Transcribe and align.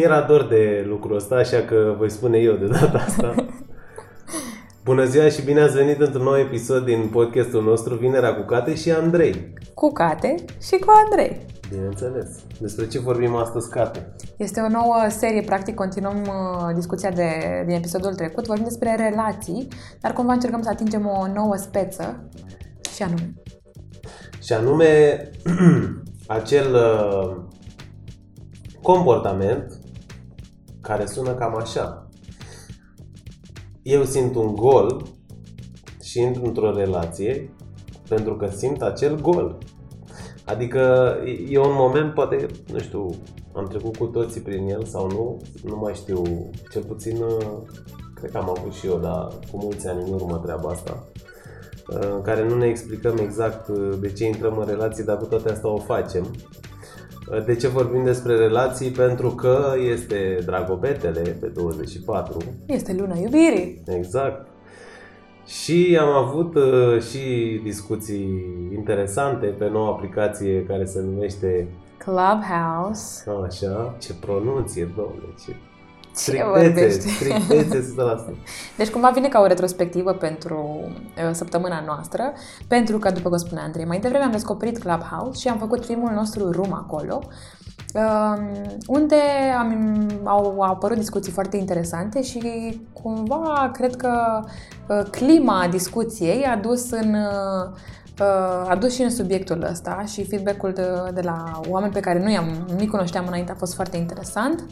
mi-era 0.00 0.20
dor 0.20 0.46
de 0.46 0.84
lucrul 0.88 1.16
ăsta, 1.16 1.34
așa 1.34 1.58
că 1.58 1.94
voi 1.98 2.10
spune 2.10 2.38
eu 2.38 2.54
de 2.54 2.66
data 2.66 2.98
asta. 2.98 3.34
Bună 4.88 5.04
ziua 5.04 5.28
și 5.28 5.42
bine 5.42 5.60
ați 5.60 5.76
venit 5.76 6.00
într-un 6.00 6.22
nou 6.22 6.38
episod 6.38 6.84
din 6.84 7.08
podcastul 7.12 7.62
nostru 7.62 7.94
Vinerea 7.94 8.34
cu 8.34 8.42
Cate 8.42 8.74
și 8.74 8.90
Andrei. 8.90 9.54
Cu 9.74 9.92
Cate 9.92 10.34
și 10.62 10.78
cu 10.78 10.92
Andrei. 11.04 11.46
Bineînțeles. 11.70 12.28
Despre 12.60 12.86
ce 12.86 12.98
vorbim 12.98 13.34
astăzi, 13.34 13.70
Cate? 13.70 14.14
Este 14.36 14.60
o 14.60 14.68
nouă 14.68 14.96
serie, 15.08 15.42
practic 15.42 15.74
continuăm 15.74 16.20
uh, 16.20 16.74
discuția 16.74 17.10
de, 17.10 17.30
din 17.66 17.74
episodul 17.74 18.14
trecut. 18.14 18.46
Vorbim 18.46 18.64
despre 18.64 18.94
relații, 19.10 19.68
dar 20.00 20.12
cumva 20.12 20.32
încercăm 20.32 20.62
să 20.62 20.68
atingem 20.68 21.06
o 21.06 21.26
nouă 21.34 21.56
speță 21.56 22.28
și 22.94 23.02
anume. 23.02 23.34
Și 24.42 24.52
anume 24.52 25.30
acel 26.38 26.74
uh, 26.74 27.36
comportament 28.82 29.79
care 30.90 31.06
sună 31.06 31.34
cam 31.34 31.56
așa. 31.56 32.08
Eu 33.82 34.04
simt 34.04 34.34
un 34.34 34.54
gol 34.54 35.02
și 36.02 36.20
intru 36.20 36.44
într-o 36.44 36.72
relație 36.72 37.54
pentru 38.08 38.36
că 38.36 38.46
simt 38.46 38.82
acel 38.82 39.20
gol. 39.20 39.58
Adică 40.44 41.14
e 41.48 41.58
un 41.58 41.74
moment, 41.74 42.14
poate, 42.14 42.46
nu 42.72 42.78
știu, 42.78 43.10
am 43.54 43.66
trecut 43.66 43.96
cu 43.96 44.06
toții 44.06 44.40
prin 44.40 44.68
el 44.68 44.84
sau 44.84 45.06
nu, 45.06 45.40
nu 45.62 45.76
mai 45.76 45.94
știu, 45.94 46.50
cel 46.70 46.82
puțin 46.82 47.24
cred 48.14 48.30
că 48.30 48.38
am 48.38 48.54
avut 48.56 48.72
și 48.72 48.86
eu, 48.86 48.98
dar 48.98 49.28
cu 49.50 49.58
mulți 49.62 49.88
ani 49.88 50.02
în 50.06 50.12
urmă 50.12 50.40
treaba 50.44 50.68
asta, 50.68 51.08
în 51.86 52.22
care 52.22 52.48
nu 52.48 52.56
ne 52.56 52.66
explicăm 52.66 53.16
exact 53.16 53.68
de 54.00 54.12
ce 54.12 54.26
intrăm 54.26 54.58
în 54.58 54.66
relații, 54.66 55.04
dar 55.04 55.16
cu 55.16 55.24
toate 55.24 55.50
astea 55.50 55.70
o 55.70 55.78
facem. 55.78 56.30
De 57.46 57.56
ce 57.56 57.68
vorbim 57.68 58.04
despre 58.04 58.36
relații? 58.36 58.90
Pentru 58.90 59.30
că 59.30 59.74
este 59.92 60.38
Dragobetele 60.44 61.20
pe 61.40 61.46
24. 61.46 62.36
Este 62.66 62.96
luna 62.98 63.16
iubirii. 63.16 63.82
Exact. 63.86 64.46
Și 65.46 65.98
am 66.00 66.08
avut 66.08 66.54
uh, 66.54 67.02
și 67.10 67.60
discuții 67.62 68.44
interesante 68.74 69.46
pe 69.46 69.68
noua 69.68 69.88
aplicație 69.88 70.64
care 70.64 70.84
se 70.84 71.00
numește 71.00 71.68
Clubhouse. 71.98 73.30
Așa, 73.46 73.96
ce 74.00 74.14
pronunție, 74.20 74.92
domnule, 74.96 75.34
ce 75.44 75.56
Strictețe, 76.12 76.98
strictețe 76.98 77.94
100%. 78.28 78.36
Deci 78.76 78.88
cumva 78.90 79.10
vine 79.10 79.28
ca 79.28 79.40
o 79.40 79.46
retrospectivă 79.46 80.12
pentru 80.12 80.80
uh, 80.84 81.30
săptămâna 81.32 81.82
noastră, 81.86 82.32
pentru 82.68 82.98
că, 82.98 83.10
după 83.10 83.28
cum 83.28 83.38
spunea 83.38 83.64
Andrei, 83.64 83.84
mai 83.84 83.98
devreme 83.98 84.24
am 84.24 84.30
descoperit 84.30 84.78
Clubhouse 84.78 85.40
și 85.40 85.48
am 85.48 85.58
făcut 85.58 85.84
primul 85.84 86.10
nostru 86.10 86.50
room 86.50 86.72
acolo, 86.72 87.20
uh, 87.94 88.36
unde 88.86 89.16
am, 89.58 90.00
au, 90.24 90.44
au 90.44 90.60
apărut 90.60 90.96
discuții 90.96 91.32
foarte 91.32 91.56
interesante 91.56 92.22
și 92.22 92.80
cumva 92.92 93.70
cred 93.72 93.96
că 93.96 94.40
uh, 94.88 95.02
clima 95.10 95.66
discuției 95.70 96.44
a 96.44 96.56
dus 96.56 96.90
în 96.90 97.14
uh, 97.14 97.70
a 98.68 98.76
dus 98.76 98.94
și 98.94 99.02
în 99.02 99.10
subiectul 99.10 99.66
ăsta 99.70 100.04
și 100.06 100.26
feedback-ul 100.26 100.72
de, 100.72 100.86
de 101.14 101.20
la 101.20 101.60
oameni 101.68 101.92
pe 101.92 102.00
care 102.00 102.22
nu 102.22 102.30
i-am, 102.30 102.66
nu-i 102.76 102.86
cunoșteam 102.86 103.26
înainte 103.26 103.52
a 103.52 103.54
fost 103.54 103.74
foarte 103.74 103.96
interesant. 103.96 104.64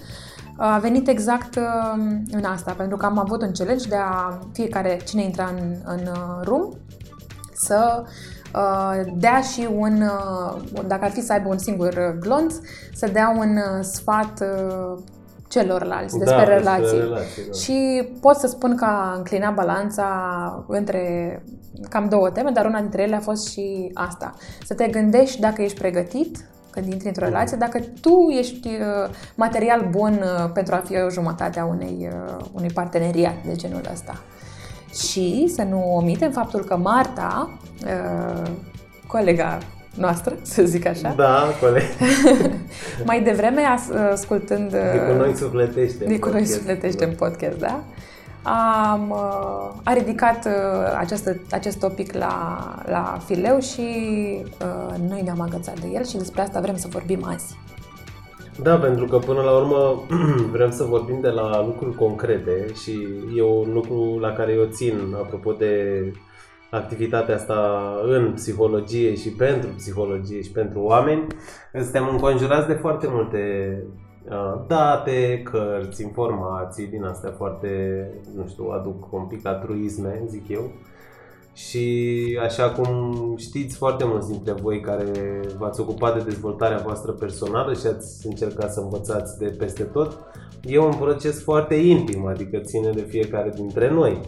A 0.60 0.78
venit 0.78 1.08
exact 1.08 1.58
în 2.30 2.44
asta, 2.44 2.72
pentru 2.76 2.96
că 2.96 3.06
am 3.06 3.18
avut 3.18 3.42
un 3.42 3.50
challenge 3.52 3.88
de 3.88 3.96
a 3.96 4.38
fiecare 4.52 4.98
cine 5.04 5.22
intra 5.22 5.54
în, 5.56 5.74
în 5.84 6.00
uh, 6.06 6.40
room 6.42 6.72
să 7.52 8.04
uh, 8.54 9.12
dea 9.16 9.40
și 9.40 9.68
un, 9.76 10.02
uh, 10.02 10.82
dacă 10.86 11.04
ar 11.04 11.10
fi 11.10 11.20
să 11.20 11.32
aibă 11.32 11.48
un 11.48 11.58
singur 11.58 12.16
glonț, 12.20 12.54
să 12.94 13.08
dea 13.12 13.34
un 13.38 13.82
sfat 13.82 14.42
celorlalți 15.48 16.18
da, 16.18 16.24
despre 16.24 16.44
relații. 16.44 16.98
relații 16.98 17.44
da. 17.46 17.52
Și 17.52 18.08
pot 18.20 18.36
să 18.36 18.46
spun 18.46 18.76
că 18.76 18.84
a 18.84 19.14
înclinat 19.16 19.54
balanța 19.54 20.64
între 20.68 21.42
cam 21.88 22.08
două 22.08 22.30
teme, 22.30 22.50
dar 22.50 22.66
una 22.66 22.80
dintre 22.80 23.02
ele 23.02 23.16
a 23.16 23.20
fost 23.20 23.48
și 23.48 23.90
asta. 23.94 24.34
Să 24.64 24.74
te 24.74 24.88
gândești 24.88 25.40
dacă 25.40 25.62
ești 25.62 25.78
pregătit 25.78 26.48
când 26.70 26.92
intri 26.92 27.08
într-o 27.08 27.24
relație, 27.24 27.56
dacă 27.56 27.80
tu 28.00 28.28
ești 28.38 28.68
uh, 28.68 29.10
material 29.34 29.88
bun 29.90 30.20
uh, 30.22 30.50
pentru 30.52 30.74
a 30.74 30.82
fi 30.86 30.94
o 31.06 31.10
jumătate 31.10 31.60
a 31.60 31.64
unei, 31.64 32.10
uh, 32.12 32.44
unui 32.52 32.70
parteneriat 32.70 33.34
de 33.46 33.54
genul 33.54 33.80
ăsta. 33.92 34.22
Și 34.94 35.52
să 35.54 35.62
nu 35.62 35.94
omitem 35.94 36.30
faptul 36.30 36.64
că 36.64 36.76
Marta, 36.76 37.58
colega 39.06 39.58
noastră, 39.94 40.36
să 40.42 40.62
zic 40.62 40.86
așa. 40.86 41.14
Da, 41.16 41.44
coleg. 41.60 41.82
mai 43.04 43.22
devreme, 43.22 43.62
ascultând... 44.12 44.70
De 44.70 45.02
cu 45.08 45.12
noi 45.12 45.36
sufletește. 45.36 46.04
De 46.04 46.18
cu 46.18 46.28
noi 46.28 46.44
sufletește 46.44 47.04
în 47.04 47.12
podcast, 47.12 47.58
da? 47.58 47.84
Am, 48.48 49.10
uh, 49.10 49.70
a 49.84 49.92
ridicat 49.92 50.44
uh, 50.46 50.96
acest, 50.98 51.30
acest 51.50 51.78
topic 51.78 52.12
la, 52.12 52.58
la 52.86 53.18
fileu 53.24 53.58
și 53.60 53.80
uh, 54.44 54.94
noi 55.08 55.22
ne-am 55.22 55.40
agățat 55.40 55.80
de 55.80 55.86
el 55.94 56.04
și 56.04 56.16
despre 56.16 56.40
asta 56.40 56.60
vrem 56.60 56.76
să 56.76 56.88
vorbim 56.90 57.24
azi. 57.24 57.58
Da, 58.62 58.76
pentru 58.76 59.04
că 59.04 59.18
până 59.18 59.40
la 59.40 59.56
urmă 59.56 60.02
vrem 60.54 60.70
să 60.70 60.84
vorbim 60.84 61.20
de 61.20 61.28
la 61.28 61.64
lucruri 61.64 61.96
concrete 61.96 62.66
și 62.82 63.08
e 63.36 63.42
un 63.42 63.72
lucru 63.72 64.18
la 64.18 64.32
care 64.32 64.52
eu 64.52 64.64
țin, 64.64 65.16
apropo 65.22 65.52
de 65.52 66.02
activitatea 66.70 67.34
asta 67.34 67.90
în 68.04 68.32
psihologie 68.32 69.14
și 69.14 69.28
pentru 69.28 69.68
psihologie 69.76 70.42
și 70.42 70.50
pentru 70.50 70.80
oameni. 70.80 71.26
Suntem 71.72 72.08
înconjurați 72.08 72.66
de 72.66 72.72
foarte 72.72 73.06
multe 73.10 73.38
Uh, 73.78 74.07
date, 74.66 75.42
cărți, 75.42 76.02
informații 76.02 76.86
din 76.86 77.04
astea 77.04 77.30
foarte, 77.36 77.70
nu 78.36 78.46
știu, 78.48 78.64
aduc 78.64 79.12
un 79.12 79.24
pic 79.24 79.46
altruisme, 79.46 80.22
zic 80.28 80.48
eu. 80.48 80.70
Și 81.52 82.38
așa 82.42 82.70
cum 82.70 83.14
știți 83.36 83.76
foarte 83.76 84.04
mulți 84.06 84.30
dintre 84.30 84.52
voi 84.52 84.80
care 84.80 85.04
v-ați 85.58 85.80
ocupat 85.80 86.16
de 86.16 86.22
dezvoltarea 86.30 86.82
voastră 86.84 87.12
personală 87.12 87.74
și 87.74 87.86
ați 87.86 88.26
încercat 88.26 88.72
să 88.72 88.80
învățați 88.80 89.38
de 89.38 89.54
peste 89.58 89.82
tot, 89.82 90.18
e 90.62 90.78
un 90.78 90.94
proces 91.00 91.42
foarte 91.42 91.74
intim, 91.74 92.26
adică 92.26 92.58
ține 92.58 92.90
de 92.90 93.06
fiecare 93.08 93.52
dintre 93.54 93.90
noi. 93.90 94.20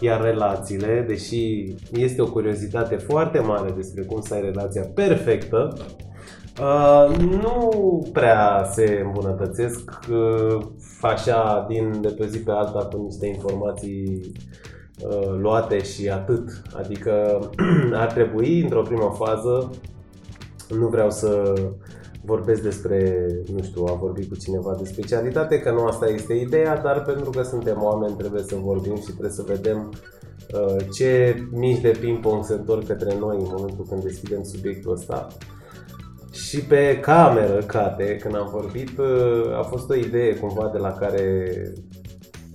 Iar 0.00 0.22
relațiile, 0.22 1.04
deși 1.08 1.74
este 1.92 2.22
o 2.22 2.30
curiozitate 2.30 2.96
foarte 2.96 3.38
mare 3.38 3.70
despre 3.70 4.02
cum 4.02 4.20
să 4.20 4.34
ai 4.34 4.40
relația 4.40 4.84
perfectă, 4.94 5.76
Uh, 6.60 7.16
nu 7.16 8.08
prea 8.12 8.70
se 8.72 9.02
îmbunătățesc 9.04 9.90
uh, 10.10 10.66
așa 11.00 11.64
din 11.68 12.00
de 12.00 12.08
pe 12.08 12.26
zi 12.26 12.38
pe 12.38 12.50
alta 12.50 12.88
cu 12.92 13.02
niște 13.02 13.26
informații 13.26 14.32
uh, 15.02 15.38
luate 15.38 15.82
și 15.82 16.08
atât. 16.08 16.62
Adică 16.76 17.40
ar 18.02 18.12
trebui 18.12 18.60
într-o 18.60 18.82
primă 18.82 19.14
fază, 19.18 19.70
nu 20.78 20.86
vreau 20.86 21.10
să 21.10 21.52
vorbesc 22.24 22.62
despre, 22.62 23.26
nu 23.54 23.62
știu, 23.62 23.84
a 23.84 23.92
vorbi 23.92 24.28
cu 24.28 24.36
cineva 24.36 24.74
de 24.78 24.84
specialitate, 24.84 25.60
că 25.60 25.70
nu 25.70 25.84
asta 25.84 26.08
este 26.08 26.34
ideea, 26.34 26.80
dar 26.80 27.02
pentru 27.02 27.30
că 27.30 27.42
suntem 27.42 27.82
oameni 27.82 28.16
trebuie 28.16 28.42
să 28.42 28.54
vorbim 28.54 28.96
și 28.96 29.02
trebuie 29.02 29.30
să 29.30 29.44
vedem 29.46 29.92
uh, 30.54 30.76
ce 30.92 31.36
mici 31.50 31.80
de 31.80 31.96
ping-pong 32.00 32.44
se 32.44 32.54
întorc 32.54 32.86
către 32.86 33.16
noi 33.18 33.36
în 33.36 33.48
momentul 33.56 33.86
când 33.88 34.02
deschidem 34.02 34.42
subiectul 34.42 34.92
ăsta. 34.92 35.26
Și 36.48 36.60
pe 36.60 36.98
cameră, 37.00 37.58
Cate, 37.66 38.16
când 38.16 38.36
am 38.36 38.48
vorbit, 38.52 38.90
a 39.58 39.62
fost 39.62 39.90
o 39.90 39.94
idee 39.94 40.36
cumva 40.36 40.70
de 40.72 40.78
la 40.78 40.92
care, 40.92 41.48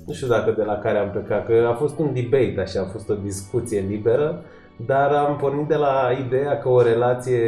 nu 0.05 0.13
știu 0.13 0.27
dacă 0.27 0.53
de 0.57 0.63
la 0.63 0.77
care 0.77 0.97
am 0.97 1.09
plecat, 1.09 1.45
că 1.45 1.67
a 1.71 1.73
fost 1.73 1.99
un 1.99 2.13
debate, 2.13 2.61
așa, 2.61 2.81
a 2.81 2.91
fost 2.91 3.09
o 3.09 3.13
discuție 3.13 3.79
liberă, 3.87 4.43
dar 4.85 5.11
am 5.11 5.35
pornit 5.35 5.67
de 5.67 5.75
la 5.75 6.09
ideea 6.25 6.59
că 6.59 6.69
o 6.69 6.81
relație, 6.81 7.41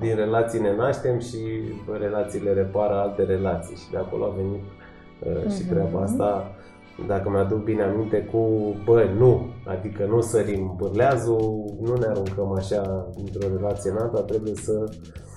din 0.00 0.16
relații 0.16 0.60
ne 0.60 0.76
naștem 0.76 1.18
și 1.18 1.38
relațiile 2.00 2.52
repară 2.52 2.94
alte 2.94 3.22
relații. 3.22 3.76
Și 3.76 3.90
de 3.90 3.96
acolo 3.96 4.24
a 4.24 4.34
venit 4.36 4.62
uh, 4.62 5.52
și 5.52 5.62
mhm. 5.64 5.68
treaba 5.68 6.00
asta. 6.00 6.54
Dacă 7.06 7.30
mi-aduc 7.30 7.64
bine 7.64 7.82
aminte, 7.82 8.28
cu 8.32 8.74
bă, 8.84 9.06
nu, 9.18 9.46
adică 9.66 10.04
nu 10.04 10.20
sărim 10.20 10.74
bârleazul, 10.76 11.64
nu 11.80 11.96
ne 11.96 12.06
aruncăm 12.06 12.52
așa 12.56 13.06
într-o 13.18 13.56
relație 13.56 13.90
în 13.90 13.96
alta, 13.96 14.20
trebuie 14.20 14.54
să 14.54 14.84
uh, 14.84 15.28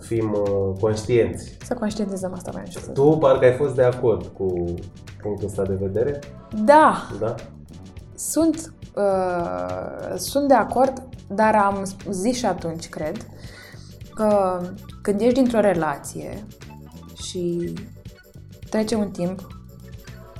fim 0.00 0.32
uh, 0.32 0.80
conștienți. 0.80 1.56
Să 1.64 1.74
conștientizăm 1.74 2.32
asta 2.32 2.50
mai 2.54 2.62
să 2.70 2.90
Tu 2.90 3.16
parcă 3.20 3.44
ai 3.44 3.54
fost 3.54 3.74
de 3.74 3.82
acord 3.82 4.26
cu 4.26 4.74
punctul 5.22 5.46
ăsta 5.46 5.62
de 5.62 5.74
vedere? 5.80 6.18
Da. 6.64 7.08
Da? 7.20 7.34
Sunt, 8.14 8.72
uh, 8.96 10.14
sunt 10.16 10.48
de 10.48 10.54
acord, 10.54 11.08
dar 11.28 11.54
am 11.54 11.82
zis 12.10 12.36
și 12.36 12.46
atunci, 12.46 12.88
cred, 12.88 13.26
că 14.14 14.60
când 15.02 15.20
ești 15.20 15.34
dintr-o 15.34 15.60
relație 15.60 16.44
și 17.22 17.74
trece 18.70 18.94
un 18.94 19.10
timp, 19.10 19.46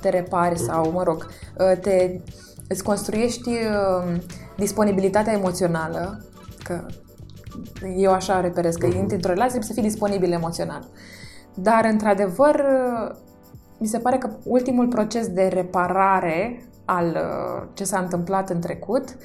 te 0.01 0.09
repari 0.09 0.59
mm. 0.59 0.65
sau, 0.65 0.91
mă 0.91 1.03
rog, 1.03 1.27
uh, 1.57 1.79
te, 1.81 2.19
îți 2.67 2.83
construiești 2.83 3.49
uh, 3.49 4.21
disponibilitatea 4.57 5.33
emoțională, 5.33 6.25
că 6.63 6.85
eu 7.97 8.11
așa 8.11 8.41
reperez, 8.41 8.75
că 8.75 8.87
uh-huh. 8.87 8.95
intri 8.95 9.15
într-o 9.15 9.33
relație 9.33 9.61
să 9.61 9.73
fii 9.73 9.81
disponibil 9.81 10.31
emoțional. 10.31 10.87
Dar, 11.53 11.85
într-adevăr, 11.91 12.63
mi 13.77 13.87
se 13.87 13.97
pare 13.97 14.17
că 14.17 14.29
ultimul 14.43 14.87
proces 14.87 15.27
de 15.27 15.49
reparare 15.53 16.63
al 16.85 17.05
uh, 17.05 17.67
ce 17.73 17.83
s-a 17.83 17.99
întâmplat 17.99 18.49
în 18.49 18.59
trecut 18.59 19.17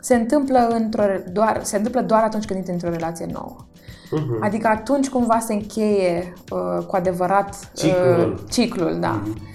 se 0.00 0.14
întâmplă, 0.14 0.68
într-o, 0.70 1.02
doar, 1.32 1.60
se 1.62 1.76
întâmplă 1.76 2.00
doar 2.00 2.22
atunci 2.22 2.44
când 2.44 2.58
intri 2.58 2.72
într-o 2.72 2.90
relație 2.90 3.26
nouă. 3.32 3.56
Uh-huh. 3.66 4.40
Adică 4.40 4.68
atunci 4.68 5.08
cumva 5.08 5.38
se 5.38 5.52
încheie 5.52 6.32
uh, 6.50 6.84
cu 6.86 6.96
adevărat 6.96 7.70
Ciclul. 7.74 8.32
Uh, 8.32 8.38
ciclul, 8.50 8.96
da. 9.00 9.22
Mhm. 9.24 9.52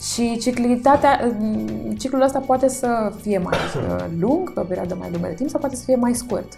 Și 0.00 0.38
ciclitatea, 0.38 1.20
uh, 1.40 1.96
ciclul 1.98 2.22
ăsta 2.22 2.38
poate 2.38 2.68
să 2.68 3.12
fie 3.20 3.38
mai 3.38 3.56
uh, 3.56 4.04
lung, 4.18 4.52
pe 4.52 4.60
o 4.60 4.62
perioadă 4.62 4.96
mai 4.98 5.10
lungă 5.10 5.26
de 5.26 5.34
timp, 5.34 5.50
sau 5.50 5.60
poate 5.60 5.76
să 5.76 5.84
fie 5.84 5.96
mai 5.96 6.14
scurt. 6.14 6.54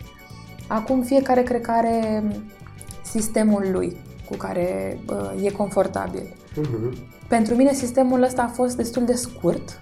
Acum 0.71 1.03
fiecare 1.03 1.43
cred 1.43 1.61
că 1.61 1.71
are 1.71 2.23
sistemul 3.03 3.69
lui 3.73 3.97
cu 4.29 4.37
care 4.37 4.99
uh, 5.09 5.45
e 5.45 5.51
confortabil. 5.51 6.35
Mhm. 6.57 6.97
Pentru 7.29 7.55
mine 7.55 7.73
sistemul 7.73 8.23
ăsta 8.23 8.43
a 8.43 8.47
fost 8.47 8.77
destul 8.77 9.05
de 9.05 9.15
scurt, 9.15 9.79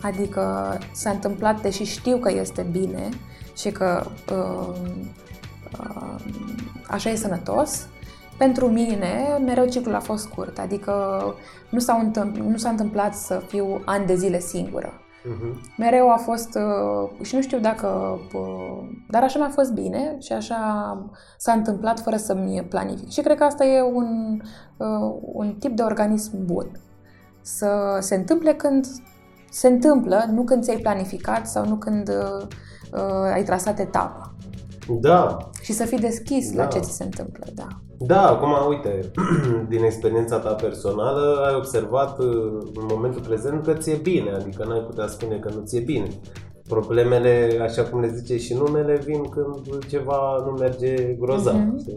adică 0.00 0.78
s-a 0.92 1.10
întâmplat, 1.10 1.62
deși 1.62 1.84
știu 1.84 2.16
că 2.16 2.32
este 2.32 2.66
bine 2.70 3.08
și 3.56 3.70
că 3.70 4.06
uh, 4.32 4.74
uh, 5.80 6.14
așa 6.86 7.10
e 7.10 7.16
sănătos, 7.16 7.86
pentru 8.36 8.68
mine 8.68 9.40
mereu 9.44 9.66
ciclul 9.66 9.94
a 9.94 10.00
fost 10.00 10.22
scurt, 10.22 10.58
adică 10.58 11.24
nu 11.68 11.78
s-a, 11.78 11.94
întâmpl- 11.94 12.40
nu 12.40 12.56
s-a 12.56 12.68
întâmplat 12.68 13.14
să 13.14 13.42
fiu 13.46 13.80
ani 13.84 14.06
de 14.06 14.14
zile 14.14 14.40
singură. 14.40 14.92
Mhm. 15.28 15.60
Mereu 15.78 16.10
a 16.10 16.16
fost, 16.16 16.54
uh, 16.54 17.24
și 17.26 17.34
nu 17.34 17.40
știu 17.42 17.58
dacă, 17.58 18.18
uh, 18.34 18.88
dar 19.10 19.22
așa 19.22 19.38
mi-a 19.38 19.48
fost 19.48 19.72
bine 19.72 20.16
și 20.20 20.32
așa 20.32 20.60
s-a 21.38 21.52
întâmplat 21.52 22.00
fără 22.00 22.16
să-mi 22.16 22.66
planific. 22.68 23.10
Și 23.10 23.20
cred 23.20 23.36
că 23.36 23.44
asta 23.44 23.64
e 23.64 23.82
un, 23.82 24.40
uh, 24.76 25.14
un 25.32 25.54
tip 25.58 25.76
de 25.76 25.82
organism 25.82 26.44
bun. 26.44 26.70
Să 27.40 27.98
se 28.00 28.14
întâmple 28.14 28.54
când 28.54 28.86
se 29.50 29.68
întâmplă, 29.68 30.24
nu 30.32 30.42
când 30.42 30.62
ți-ai 30.62 30.76
planificat 30.76 31.46
sau 31.46 31.66
nu 31.68 31.74
când 31.76 32.08
uh, 32.08 32.46
uh, 32.92 33.32
ai 33.32 33.42
trasat 33.42 33.78
etapa. 33.78 34.34
Da, 35.00 35.36
Și 35.62 35.72
să 35.72 35.84
fii 35.84 35.98
deschis 35.98 36.52
la 36.52 36.62
Da. 36.62 36.68
ce 36.68 36.78
ți 36.78 36.96
se 36.96 37.04
întâmplă, 37.04 37.46
da. 37.54 37.66
Da, 37.98 38.28
acum 38.28 38.68
uite, 38.68 39.10
din 39.68 39.84
experiența 39.84 40.38
ta 40.38 40.52
personală 40.52 41.44
ai 41.48 41.54
observat 41.54 42.18
uh, 42.18 42.26
în 42.74 42.86
momentul 42.90 43.20
prezent 43.20 43.64
că 43.64 43.72
ți-e 43.72 43.98
bine, 44.02 44.30
adică 44.30 44.64
n-ai 44.68 44.84
putea 44.86 45.06
spune 45.06 45.36
că 45.36 45.50
nu 45.54 45.62
ți-e 45.64 45.80
bine. 45.80 46.08
Problemele, 46.68 47.58
așa 47.62 47.82
cum 47.82 48.00
le 48.00 48.12
zice 48.14 48.38
și 48.38 48.54
numele, 48.54 49.00
vin 49.04 49.28
când 49.28 49.86
ceva 49.88 50.42
nu 50.44 50.50
merge 50.50 51.16
grozav. 51.20 51.54
Mhm. 51.54 51.78
știi? 51.78 51.94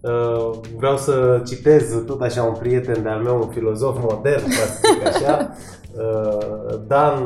Uh, 0.00 0.50
vreau 0.76 0.96
să 0.96 1.42
citez 1.46 2.02
tot 2.06 2.20
așa 2.20 2.42
un 2.42 2.54
prieten 2.58 3.02
de-al 3.02 3.22
meu, 3.22 3.36
un 3.36 3.48
filozof 3.48 3.98
modern, 4.00 4.42
ca 4.42 4.50
să 4.50 4.80
zic 4.92 5.06
așa, 5.06 5.50
uh, 6.02 6.78
Dan, 6.86 7.22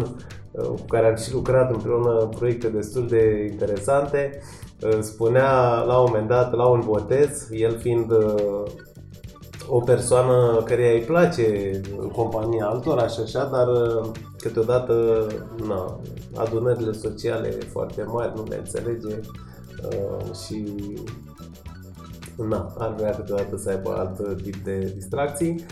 uh, 0.51 0.65
cu 0.65 0.85
care 0.89 1.07
am 1.07 1.17
și 1.17 1.33
lucrat 1.33 1.73
împreună 1.73 2.19
în 2.19 2.29
proiecte 2.29 2.69
destul 2.69 3.07
de 3.09 3.49
interesante, 3.51 4.31
uh, 4.35 4.66
spunea 5.01 5.83
la 5.83 5.99
un 5.99 6.05
moment 6.09 6.29
dat, 6.29 6.53
la 6.53 6.67
un 6.67 6.83
botez, 6.85 7.49
el 7.51 7.79
fiind 7.79 8.11
uh, 8.11 8.63
o 9.69 9.81
persoană 9.81 10.63
care 10.65 10.93
îi 10.93 11.01
place 11.01 11.81
compania 12.13 12.67
altora 12.67 13.07
și 13.07 13.21
așa, 13.21 13.45
dar 13.45 13.69
uh, 13.69 14.11
câteodată 14.39 15.27
na, 15.69 16.01
adunările 16.35 16.93
sociale 16.93 17.49
foarte 17.49 18.03
mari 18.03 18.33
nu 18.37 18.45
le 18.49 18.57
înțelege 18.57 19.21
uh, 19.85 20.35
și 20.47 20.75
na, 22.49 22.75
ar 22.79 22.95
vrea 22.95 23.11
câteodată 23.11 23.57
să 23.57 23.71
aibă 23.71 23.95
alt 23.97 24.43
tip 24.43 24.57
de 24.57 24.93
distracții. 24.95 25.65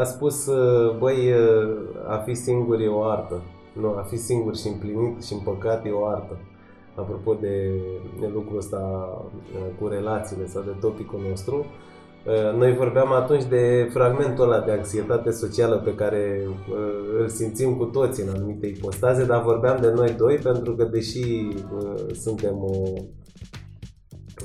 A 0.00 0.04
spus, 0.04 0.46
uh, 0.46 0.96
băi, 0.98 1.32
uh, 1.32 1.78
a 2.08 2.16
fi 2.16 2.34
singur 2.34 2.80
e 2.80 2.88
o 2.88 3.04
artă. 3.04 3.42
Nu, 3.72 3.88
a 3.88 4.02
fi 4.08 4.16
singur 4.16 4.56
și 4.56 4.68
împlinit 4.68 5.24
și 5.24 5.32
împăcat 5.32 5.86
e 5.86 5.90
o 5.90 6.06
artă. 6.06 6.38
Apropo 6.98 7.34
de, 7.34 7.70
de 8.20 8.30
lucrul 8.32 8.58
ăsta 8.58 8.78
uh, 9.54 9.60
cu 9.80 9.86
relațiile 9.86 10.46
sau 10.46 10.62
de 10.62 10.76
topicul 10.80 11.20
nostru, 11.28 11.66
uh, 12.26 12.58
noi 12.58 12.74
vorbeam 12.74 13.12
atunci 13.12 13.44
de 13.44 13.88
fragmentul 13.92 14.44
ăla 14.44 14.60
de 14.60 14.72
anxietate 14.72 15.30
socială 15.30 15.76
pe 15.76 15.94
care 15.94 16.42
uh, 16.46 17.20
îl 17.20 17.28
simțim 17.28 17.74
cu 17.74 17.84
toții 17.84 18.22
în 18.22 18.34
anumite 18.34 18.66
ipostaze, 18.66 19.24
dar 19.24 19.42
vorbeam 19.42 19.80
de 19.80 19.90
noi 19.90 20.14
doi 20.18 20.36
pentru 20.36 20.74
că 20.74 20.84
deși 20.84 21.48
uh, 21.72 22.14
suntem 22.14 22.56
o, 22.62 22.92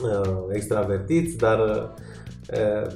uh, 0.03 0.43
extravertiți, 0.49 1.37
dar 1.37 1.59
uh, 1.59 2.87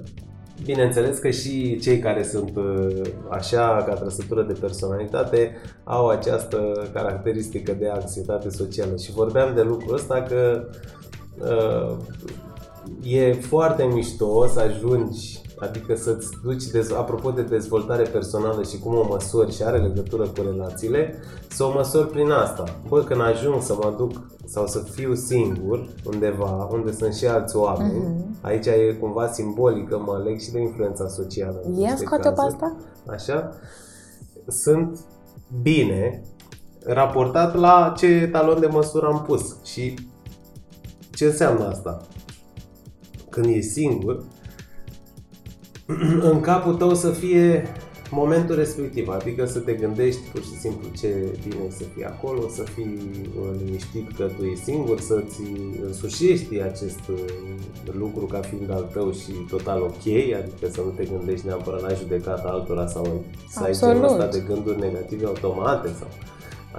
bineînțeles 0.64 1.18
că 1.18 1.30
și 1.30 1.80
cei 1.80 2.00
care 2.00 2.24
sunt 2.24 2.56
uh, 2.56 3.02
așa 3.30 3.84
ca 3.88 3.94
trăsătură 3.94 4.44
de 4.44 4.54
personalitate 4.54 5.56
au 5.84 6.08
această 6.08 6.90
caracteristică 6.94 7.74
de 7.74 7.90
anxietate 7.90 8.50
socială. 8.50 8.96
Și 8.96 9.12
vorbeam 9.12 9.56
de 9.56 9.62
lucrul 9.62 9.96
ăsta 9.96 10.22
că 10.22 10.68
uh, 11.40 11.98
e 13.04 13.34
foarte 13.34 13.84
mișto 13.84 14.48
să 14.48 14.60
ajungi 14.60 15.42
Adică 15.60 15.96
să-ți 15.96 16.28
duci, 16.44 16.64
dez- 16.64 16.92
apropo 16.98 17.30
de 17.32 17.42
dezvoltare 17.42 18.04
personală 18.04 18.64
și 18.64 18.80
cum 18.80 18.96
o 18.96 19.06
măsori 19.10 19.56
și 19.56 19.64
are 19.64 19.78
legătură 19.82 20.24
cu 20.24 20.42
relațiile, 20.42 21.16
să 21.50 21.64
o 21.64 21.72
măsori 21.74 22.10
prin 22.10 22.30
asta. 22.32 22.64
Bă, 22.88 23.04
când 23.04 23.22
ajung 23.22 23.62
să 23.62 23.74
mă 23.74 23.94
duc 23.98 24.12
sau 24.46 24.68
să 24.68 24.80
fiu 24.80 25.14
singur 25.14 25.88
undeva, 26.06 26.68
unde 26.72 26.92
sunt 26.92 27.14
și 27.14 27.26
alți 27.28 27.56
oameni, 27.56 27.98
Mhm. 27.98 28.38
aici 28.42 28.66
e 28.66 28.98
cumva 29.00 29.28
simbolică, 29.32 30.02
mă 30.06 30.22
leg 30.26 30.40
și 30.40 30.52
de 30.52 30.60
influența 30.60 31.08
socială. 31.08 31.62
în 31.66 31.74
Ia 31.74 31.90
niște 31.90 32.06
scoate-o 32.06 32.32
pe 32.32 32.36
cazuri. 32.36 32.54
asta? 32.62 32.76
Așa, 33.08 33.54
sunt 34.48 35.00
bine 35.62 36.22
raportat 36.86 37.56
la 37.56 37.94
ce 37.98 38.30
talon 38.32 38.60
de 38.60 38.68
măsură 38.68 39.06
am 39.08 39.22
pus. 39.28 39.56
Și 39.64 39.94
ce 41.16 41.26
înseamnă 41.26 41.68
asta? 41.68 42.02
Când 43.30 43.46
e 43.56 43.60
singur, 43.62 44.24
în 46.32 46.40
capul 46.40 46.76
tău 46.76 46.94
să 46.94 47.10
fie 47.10 47.68
momentul 48.10 48.56
respectiv, 48.56 49.08
adică 49.10 49.46
să 49.46 49.60
te 49.60 49.74
gândești 49.74 50.22
pur 50.32 50.42
și 50.42 50.60
simplu 50.60 50.88
ce 51.00 51.38
bine 51.48 51.64
e 51.68 51.72
să 51.72 51.84
fii 51.94 52.06
acolo, 52.06 52.48
să 52.48 52.64
fii 52.64 53.00
uh, 53.40 53.50
liniștit 53.64 54.16
că 54.16 54.30
tu 54.38 54.44
ești 54.44 54.64
singur, 54.64 55.00
să-ți 55.00 55.42
însușești 55.86 56.62
acest 56.62 57.00
uh, 57.10 57.20
lucru 57.92 58.26
ca 58.26 58.40
fiind 58.40 58.72
al 58.72 58.90
tău 58.94 59.12
și 59.12 59.32
total 59.50 59.82
ok, 59.82 60.08
adică 60.42 60.68
să 60.72 60.82
nu 60.86 60.90
te 60.96 61.04
gândești 61.04 61.46
neapărat 61.46 61.82
la 61.82 61.94
judecata 61.94 62.50
altora 62.50 62.88
sau 62.88 63.24
să 63.50 63.64
ai 63.64 63.78
genul 63.80 64.04
Absolut. 64.04 64.24
ăsta 64.24 64.38
de 64.38 64.54
gânduri 64.54 64.80
negative 64.80 65.26
automate 65.26 65.88
sau 66.00 66.08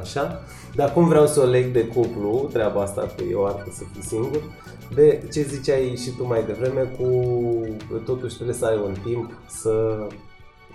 așa. 0.00 0.43
Dar 0.75 0.88
acum 0.88 1.09
vreau 1.09 1.27
să 1.27 1.41
o 1.41 1.45
leg 1.45 1.73
de 1.73 1.87
cuplu, 1.87 2.49
treaba 2.53 2.81
asta 2.81 3.00
cu 3.00 3.25
e 3.31 3.35
o 3.35 3.45
artă 3.45 3.71
să 3.73 3.83
fii 3.93 4.03
singur, 4.03 4.43
de 4.95 5.28
ce 5.33 5.42
ziceai 5.42 5.97
și 5.97 6.11
tu 6.16 6.26
mai 6.26 6.45
devreme 6.45 6.83
cu 6.99 7.07
totuși 8.04 8.35
trebuie 8.35 8.57
să 8.57 8.66
ai 8.66 8.76
un 8.85 8.95
timp 9.04 9.30
să 9.47 10.07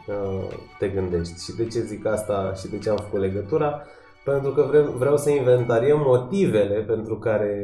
uh, 0.08 0.48
te 0.80 0.88
gândești. 0.88 1.44
Și 1.44 1.56
de 1.56 1.66
ce 1.66 1.80
zic 1.80 2.06
asta 2.06 2.54
și 2.56 2.68
de 2.68 2.78
ce 2.78 2.90
am 2.90 2.98
făcut 2.98 3.20
legătura? 3.20 3.82
Pentru 4.24 4.52
că 4.52 4.62
vreau, 4.62 4.92
vreau 4.92 5.18
să 5.18 5.30
inventariem 5.30 6.00
motivele 6.06 6.80
pentru 6.82 7.18
care 7.18 7.56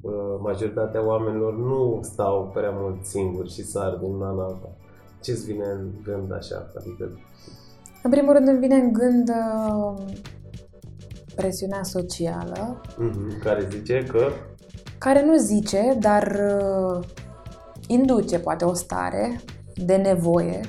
uh, 0.00 0.12
majoritatea 0.42 1.06
oamenilor 1.06 1.56
nu 1.56 2.00
stau 2.02 2.50
prea 2.54 2.70
mult 2.70 3.04
singuri 3.04 3.52
și 3.52 3.64
sar 3.64 3.92
din 3.94 4.08
una 4.08 4.30
în 4.30 4.38
alta. 4.38 4.76
Ce-ți 5.22 5.44
vine 5.44 5.64
în 5.64 5.90
gând 6.02 6.32
așa? 6.32 6.72
Adică, 6.78 7.20
În 8.02 8.10
primul 8.10 8.32
rând 8.32 8.48
îmi 8.48 8.58
vine 8.58 8.74
în 8.74 8.92
gând 8.92 9.28
uh, 9.28 10.04
presiunea 11.36 11.82
socială, 11.82 12.80
uh 12.98 13.10
care 13.42 13.68
zice 13.70 14.04
că 14.10 14.28
care 15.02 15.24
nu 15.24 15.36
zice, 15.36 15.96
dar 15.98 16.36
uh, 16.96 17.04
induce 17.86 18.38
poate 18.38 18.64
o 18.64 18.74
stare 18.74 19.40
de 19.74 19.94
nevoie. 19.96 20.60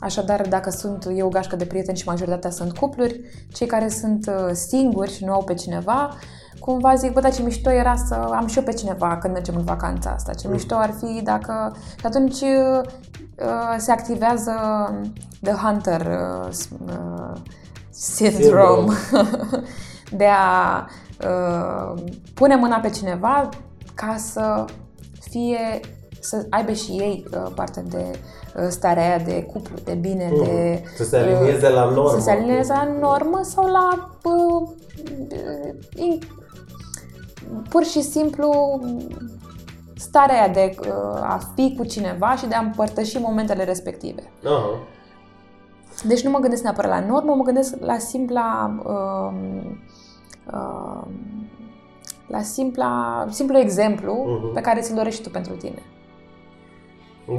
Așadar, 0.00 0.46
dacă 0.48 0.70
sunt 0.70 1.06
eu 1.14 1.26
o 1.26 1.30
gașcă 1.30 1.56
de 1.56 1.64
prieteni 1.64 1.96
și 1.98 2.06
majoritatea 2.06 2.50
sunt 2.50 2.78
cupluri, 2.78 3.20
cei 3.52 3.66
care 3.66 3.88
sunt 3.88 4.26
uh, 4.26 4.50
singuri 4.52 5.12
și 5.12 5.24
nu 5.24 5.32
au 5.32 5.44
pe 5.44 5.54
cineva, 5.54 6.14
cumva 6.60 6.94
zic, 6.94 7.12
bă, 7.12 7.20
dar 7.20 7.32
ce 7.34 7.42
mișto 7.42 7.70
era 7.70 7.96
să 7.96 8.14
am 8.14 8.46
și 8.46 8.58
eu 8.58 8.64
pe 8.64 8.72
cineva 8.72 9.18
când 9.20 9.32
mergem 9.34 9.54
în 9.56 9.64
vacanța 9.64 10.10
asta. 10.10 10.32
Ce 10.32 10.48
mișto 10.48 10.74
ar 10.74 10.94
fi 10.98 11.22
dacă... 11.22 11.76
Și 11.98 12.06
atunci 12.06 12.40
uh, 12.40 12.80
uh, 13.38 13.74
se 13.78 13.90
activează 13.90 14.52
The 15.42 15.52
Hunter 15.52 16.00
uh, 16.00 16.52
s- 16.52 16.68
uh, 16.86 17.40
Syndrome 17.90 18.94
de 20.20 20.26
a 20.26 20.86
uh, 21.24 22.02
pune 22.34 22.56
mâna 22.56 22.76
pe 22.78 22.90
cineva 22.90 23.48
ca 23.94 24.16
să 24.16 24.64
fie 25.20 25.80
să 26.20 26.46
aibă 26.50 26.72
și 26.72 26.90
ei 26.90 27.24
uh, 27.34 27.50
parte 27.54 27.80
de 27.88 28.04
uh, 28.56 28.66
starea 28.68 29.02
aia 29.02 29.18
de 29.18 29.42
cuplu, 29.42 29.74
de 29.84 29.94
bine, 29.94 30.30
Mhm. 30.32 30.44
de 30.44 30.82
Să 30.96 31.04
se 31.04 31.16
alinieze 31.16 31.68
la 31.68 31.84
normă. 31.84 32.10
Să 32.10 32.20
se 32.20 32.30
alinieze 32.30 32.72
la 32.72 32.88
normă 33.00 33.40
sau 33.42 33.64
la 33.70 34.10
uh, 34.24 34.68
uh, 35.30 35.74
in, 35.94 36.18
pur 37.68 37.84
și 37.84 38.02
simplu 38.02 38.80
starea 39.96 40.34
aia 40.34 40.48
de 40.48 40.74
uh, 40.80 41.20
a 41.22 41.38
fi 41.54 41.74
cu 41.76 41.84
cineva 41.84 42.34
și 42.36 42.46
de 42.46 42.54
a 42.54 42.60
împărtăși 42.60 43.18
momentele 43.18 43.64
respective. 43.64 44.22
Aha. 44.44 44.78
Deci 46.04 46.22
nu 46.24 46.30
mă 46.30 46.38
gândesc 46.38 46.62
neapărat 46.62 46.90
la 46.90 47.06
normă, 47.06 47.34
mă 47.34 47.42
gândesc 47.42 47.74
la 47.80 47.98
simpla 47.98 48.76
uh, 48.84 48.92
uh, 48.92 49.76
la 52.26 52.40
simpla, 52.42 53.26
simplu 53.30 53.58
exemplu 53.58 54.14
Mhm. 54.26 54.52
pe 54.52 54.60
care 54.60 54.80
ți-l 54.80 54.94
dorești 54.94 55.22
tu 55.22 55.30
pentru 55.30 55.52
tine. 55.54 55.82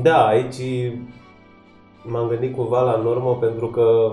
Da, 0.01 0.25
aici 0.25 0.61
m-am 2.03 2.27
gândit 2.27 2.55
cumva 2.55 2.81
la 2.81 2.95
normă 3.01 3.35
pentru 3.35 3.67
că 3.67 4.11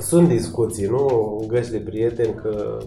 sunt 0.00 0.28
discuții, 0.28 0.86
nu? 0.86 1.44
Găși 1.48 1.70
de 1.70 1.78
prieteni 1.78 2.34
că, 2.34 2.78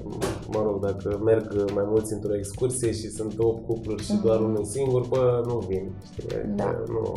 mă 0.53 0.62
rog, 0.65 0.79
dacă 0.79 1.19
merg 1.24 1.71
mai 1.74 1.83
mulți 1.88 2.13
într-o 2.13 2.36
excursie 2.36 2.91
și 2.91 3.09
sunt 3.09 3.33
8 3.38 3.65
cupluri 3.65 4.03
și 4.03 4.13
doar 4.24 4.39
unul 4.39 4.63
singur, 4.63 5.07
bă, 5.07 5.43
nu 5.48 5.57
vin, 5.67 5.89
știi? 6.12 6.38
Adică 6.38 6.48
Da. 6.55 6.75
Nu, 6.88 7.15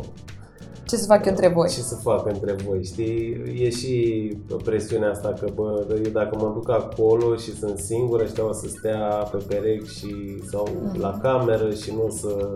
Ce 0.87 0.97
să 0.97 1.07
fac 1.07 1.25
eu 1.25 1.31
între 1.33 1.49
voi? 1.49 1.69
Ce 1.69 1.81
să 1.81 1.95
fac 2.03 2.27
între 2.27 2.57
voi, 2.67 2.85
știi? 2.85 3.43
E 3.59 3.71
și 3.71 4.29
presiunea 4.65 5.11
asta 5.11 5.33
că, 5.41 5.47
bă, 5.55 5.85
eu 6.05 6.11
dacă 6.13 6.37
mă 6.39 6.51
duc 6.55 6.71
acolo 6.71 7.37
și 7.37 7.57
sunt 7.57 7.79
singur, 7.79 8.21
ăștia 8.21 8.49
o 8.49 8.53
să 8.53 8.67
stea 8.69 9.29
pe 9.31 9.39
perechi 9.49 9.99
și, 9.99 10.43
sau 10.51 10.69
la 10.99 11.19
cameră 11.23 11.71
și 11.71 11.93
nu 11.95 12.05
o 12.07 12.11
să 12.11 12.49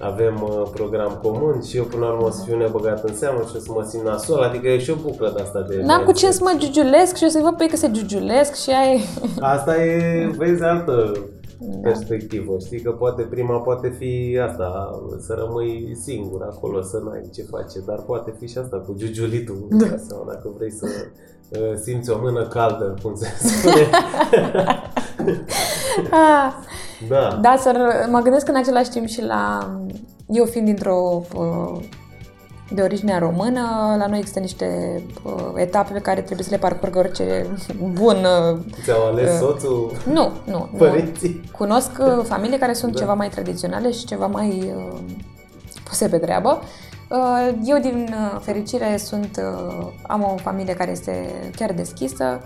avem 0.00 0.42
uh, 0.42 0.68
program 0.74 1.18
comun 1.22 1.62
și 1.62 1.76
eu 1.76 1.84
până 1.84 2.04
la 2.04 2.12
urmă 2.12 2.26
o 2.26 2.30
să 2.30 2.42
fiu 2.44 2.56
nebăgat 2.56 3.04
în 3.04 3.14
seamă 3.14 3.38
și 3.38 3.56
o 3.56 3.58
să 3.58 3.70
mă 3.74 3.86
simt 3.88 4.04
nasol, 4.04 4.42
adică 4.42 4.68
e 4.68 4.78
și 4.78 4.90
o 4.90 4.94
buclă 5.02 5.32
de 5.36 5.42
asta 5.42 5.60
de 5.68 5.82
N-am 5.82 5.98
cu 6.00 6.04
mindset. 6.04 6.28
ce 6.28 6.34
să 6.34 6.40
mă 6.42 6.54
giugiulesc 6.58 7.16
și 7.16 7.24
o 7.24 7.28
să-i 7.28 7.42
văd 7.42 7.56
pe 7.56 7.62
ei 7.62 7.68
că 7.68 7.76
se 7.76 7.90
giugiulesc 7.90 8.54
și 8.54 8.70
aia 8.70 8.92
e... 8.92 9.00
Asta 9.40 9.82
e, 9.82 10.30
vezi, 10.36 10.62
altă 10.62 11.12
Da. 11.60 11.78
perspectivă, 11.82 12.58
știi 12.58 12.80
că 12.80 12.90
poate 12.90 13.22
prima 13.22 13.58
poate 13.60 13.88
fi 13.98 14.38
asta, 14.48 15.00
să 15.18 15.34
rămâi 15.46 15.96
singur 16.02 16.42
acolo, 16.42 16.82
să 16.82 17.00
n-ai 17.04 17.30
ce 17.34 17.42
face, 17.42 17.78
dar 17.86 17.98
poate 17.98 18.34
fi 18.38 18.46
și 18.48 18.58
asta 18.58 18.76
cu 18.86 18.94
giugiulitul, 18.96 19.66
Da. 19.70 19.86
sau 20.08 20.24
dacă 20.26 20.52
vrei 20.56 20.70
să 20.72 20.86
uh, 21.48 21.74
simți 21.82 22.10
o 22.10 22.18
mână 22.20 22.46
caldă, 22.46 22.94
cum 23.02 23.14
se 23.14 23.26
spune. 23.48 23.88
Ah, 26.10 26.52
da. 27.08 27.38
Da, 27.42 27.56
să 27.58 27.72
r- 27.72 28.10
mă 28.10 28.20
gândesc 28.20 28.48
în 28.48 28.56
același 28.56 28.90
timp 28.90 29.06
și 29.06 29.22
la... 29.22 29.70
Eu 30.28 30.44
fiind 30.44 30.66
dintr-o... 30.66 31.22
uh, 31.36 31.80
de 32.70 32.82
origine 32.82 33.18
română, 33.18 33.60
la 33.98 34.06
noi 34.06 34.18
există 34.18 34.38
niște 34.40 35.00
uh, 35.22 35.32
etape 35.54 35.92
pe 35.92 35.98
care 36.00 36.20
trebuie 36.20 36.44
să 36.46 36.50
le 36.52 36.58
parcurgă 36.58 36.98
orice 36.98 37.46
bun... 37.92 38.16
uh, 38.16 38.58
Ți-au 38.84 39.06
ales 39.06 39.30
Uh, 39.32 39.38
soțul, 39.40 39.92
Nu, 40.06 40.32
nu, 40.44 40.68
nu. 40.72 40.76
părinții? 40.78 41.42
Cunosc 41.58 41.90
uh, 42.00 42.24
familii 42.24 42.58
care 42.58 42.72
sunt 42.72 42.92
Da. 42.92 42.98
ceva 42.98 43.14
mai 43.14 43.28
tradiționale 43.28 43.90
și 43.92 44.04
ceva 44.04 44.26
mai 44.26 44.72
uh, 44.76 44.98
puse 45.84 46.08
pe 46.08 46.18
treabă. 46.18 46.62
Uh, 47.10 47.50
Eu, 47.64 47.78
din 47.78 48.08
uh, 48.34 48.40
fericire, 48.42 48.96
sunt, 48.96 49.42
uh, 49.78 49.86
am 50.02 50.22
o 50.22 50.36
familie 50.42 50.74
care 50.74 50.90
este 50.90 51.30
chiar 51.56 51.72
deschisă 51.72 52.40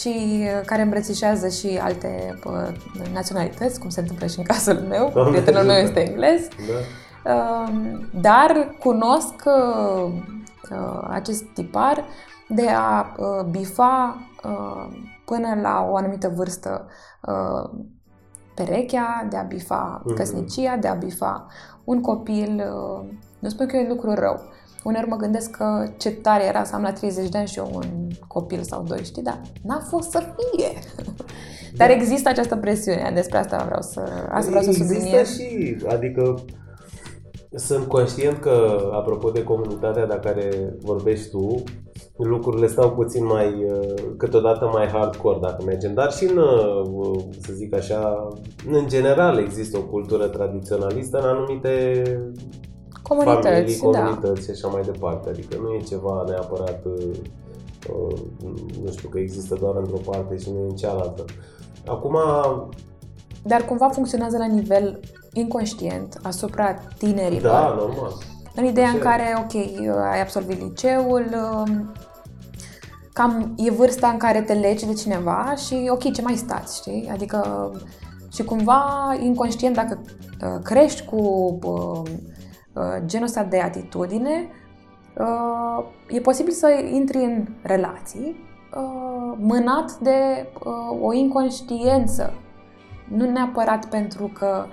și 0.00 0.14
uh, 0.18 0.60
care 0.66 0.82
îmbrățișează 0.82 1.48
și 1.48 1.78
alte 1.82 2.38
uh, 2.44 2.52
naționalități, 3.12 3.80
cum 3.80 3.88
se 3.88 4.00
întâmplă 4.00 4.26
și 4.26 4.38
în 4.38 4.44
cazul 4.44 4.84
meu. 4.88 5.10
Doamne 5.14 5.30
Prietenul 5.30 5.62
meu 5.66 5.76
ajută. 5.76 5.98
este 6.00 6.10
englez. 6.10 6.40
Da. 6.40 6.74
Uh, 7.26 7.98
Dar 8.20 8.76
cunosc 8.80 9.34
uh, 9.44 10.12
uh, 10.70 11.06
acest 11.10 11.44
tipar 11.54 12.04
de 12.48 12.68
a 12.68 13.14
uh, 13.18 13.44
bifa 13.50 14.16
uh, 14.44 14.96
până 15.24 15.58
la 15.62 15.86
o 15.90 15.96
anumită 15.96 16.32
vârstă 16.36 16.86
uh, 17.26 17.70
perechea, 18.54 19.26
de 19.30 19.36
a 19.36 19.42
bifa 19.42 20.02
Mhm. 20.04 20.14
căsnicia, 20.14 20.76
de 20.76 20.88
a 20.88 20.94
bifa 20.94 21.46
un 21.84 22.00
copil. 22.00 22.64
uh, 23.00 23.08
Nu 23.38 23.48
spun 23.48 23.66
că 23.66 23.76
e 23.76 23.80
un 23.82 23.88
lucru 23.88 24.14
rău. 24.14 24.40
Uneori 24.84 25.08
mă 25.08 25.16
gândesc 25.16 25.50
că 25.50 25.86
ce 25.96 26.10
tare 26.10 26.44
era 26.44 26.64
să 26.64 26.74
am 26.74 26.82
la 26.82 26.92
30 26.92 27.28
de 27.28 27.38
ani 27.38 27.46
și 27.46 27.58
eu 27.58 27.70
un 27.74 28.08
copil 28.28 28.62
sau 28.62 28.82
doi, 28.82 29.04
știi? 29.04 29.22
Dar 29.22 29.40
n-a 29.62 29.78
fost 29.88 30.10
să 30.10 30.18
fie. 30.18 30.68
Dar 31.78 31.90
există 31.90 32.28
această 32.28 32.56
presiune, 32.56 33.10
despre 33.14 33.38
asta 33.38 33.62
vreau 33.64 33.82
să, 33.82 34.00
asta 34.30 34.48
vreau 34.50 34.62
să 34.64 34.68
Există 34.70 34.92
subliniez. 34.94 35.34
și, 35.38 35.76
adică 35.88 36.34
sunt 37.56 37.86
conștient 37.86 38.38
că, 38.38 38.88
apropo 38.92 39.30
de 39.30 39.44
comunitatea 39.44 40.06
de 40.06 40.20
care 40.22 40.76
vorbești 40.82 41.30
tu, 41.30 41.62
lucrurile 42.16 42.66
stau 42.66 42.90
puțin 42.90 43.24
mai, 43.24 43.64
uh, 43.64 43.94
câteodată 44.16 44.70
mai 44.72 44.86
hardcore 44.86 45.38
dacă 45.40 45.62
mergem, 45.64 45.94
dar 45.94 46.12
și 46.12 46.24
în, 46.24 46.36
uh, 46.36 47.22
să 47.40 47.52
zic 47.52 47.74
așa, 47.74 48.28
în 48.70 48.88
general 48.88 49.38
există 49.38 49.78
o 49.78 49.82
cultură 49.82 50.26
tradiționalistă 50.26 51.18
în 51.18 51.24
anumite 51.24 52.02
Comunități, 53.02 53.48
familii, 53.48 53.80
da. 53.92 53.98
comunități 53.98 54.44
și 54.44 54.50
așa 54.50 54.68
mai 54.68 54.82
departe, 54.82 55.28
adică 55.28 55.56
nu 55.60 55.72
e 55.72 55.78
ceva 55.78 56.24
neapărat, 56.28 56.84
uh, 56.84 57.16
uh, 57.92 58.18
nu 58.84 58.90
știu, 58.90 59.08
că 59.08 59.18
există 59.18 59.56
doar 59.60 59.76
într-o 59.76 60.10
parte 60.10 60.36
și 60.36 60.50
nu 60.50 60.62
în 60.68 60.74
cealaltă. 60.74 61.24
Acum, 61.86 62.16
Dar 63.42 63.64
cumva 63.64 63.88
funcționează 63.88 64.38
la 64.38 64.46
nivel 64.46 65.00
inconștient 65.38 66.18
asupra 66.22 66.74
tinerilor. 66.98 67.52
da, 67.52 67.74
normal. 67.78 68.12
În 68.54 68.64
ideea 68.64 68.88
în 68.88 69.00
Așa 69.00 69.14
e. 69.14 69.16
care, 69.16 69.34
ok, 69.38 69.54
ai 70.10 70.20
absolvit 70.20 70.60
liceul, 70.60 71.26
um, 71.34 71.92
cam 73.12 73.54
e 73.56 73.70
vârsta 73.70 74.08
în 74.08 74.16
care 74.16 74.42
te 74.42 74.52
legi 74.52 74.86
de 74.86 74.92
cineva 74.92 75.54
și, 75.66 75.88
ok, 75.90 76.12
ce 76.12 76.22
mai 76.22 76.34
stați, 76.34 76.76
știi? 76.76 77.08
Adică, 77.12 77.70
și 78.32 78.44
cumva, 78.44 79.16
inconștient, 79.20 79.74
dacă 79.74 80.00
uh, 80.04 80.62
crești 80.62 81.04
cu 81.04 81.16
uh, 81.62 82.10
uh, 82.72 83.02
genul 83.04 83.26
ăsta 83.26 83.42
de 83.42 83.60
atitudine, 83.60 84.48
uh, 85.18 85.84
e 86.08 86.20
posibil 86.20 86.52
să 86.52 86.84
intri 86.92 87.16
în 87.16 87.46
relații 87.62 88.36
uh, 88.76 89.36
mânat 89.38 89.92
de 89.92 90.46
uh, 90.64 90.98
o 91.02 91.12
inconștiență. 91.12 92.32
Nu 93.08 93.30
neapărat 93.30 93.86
pentru 93.86 94.30
că 94.38 94.66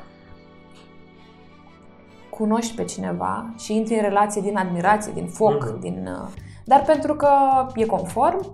cunoști 2.37 2.75
pe 2.75 2.83
cineva 2.83 3.53
și 3.57 3.75
intri 3.75 3.95
în 3.95 4.01
relație 4.01 4.41
din 4.41 4.57
admirație, 4.57 5.11
din 5.15 5.27
foc, 5.27 5.63
Mhm. 5.65 5.79
din, 5.79 6.09
uh, 6.11 6.29
dar 6.65 6.81
pentru 6.81 7.15
că 7.15 7.29
e 7.75 7.85
conform 7.85 8.53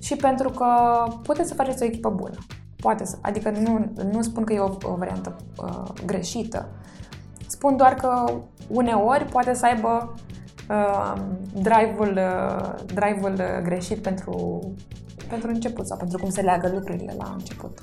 și 0.00 0.16
pentru 0.16 0.50
că 0.50 0.66
puteți 1.22 1.48
să 1.48 1.54
faceți 1.54 1.82
o 1.82 1.86
echipă 1.86 2.10
bună. 2.10 2.38
Poate 2.80 3.04
să, 3.04 3.18
adică 3.20 3.50
nu, 3.50 3.92
nu 4.12 4.22
spun 4.22 4.44
că 4.44 4.52
e 4.52 4.58
o, 4.58 4.76
o 4.82 4.94
variantă 4.96 5.36
uh, 5.62 5.82
greșită. 6.06 6.68
Spun 7.46 7.76
doar 7.76 7.94
că 7.94 8.24
uneori 8.68 9.24
poate 9.24 9.54
să 9.54 9.66
aibă 9.66 10.14
uh, 10.70 11.12
drive-ul, 11.52 12.18
uh, 12.18 12.74
drive-ul 12.94 13.32
uh, 13.32 13.62
greșit 13.62 14.02
pentru, 14.02 14.60
pentru 15.28 15.48
început 15.48 15.86
sau 15.86 15.96
pentru 15.96 16.18
cum 16.18 16.30
se 16.30 16.40
leagă 16.40 16.70
lucrurile 16.74 17.14
la 17.18 17.34
început. 17.38 17.78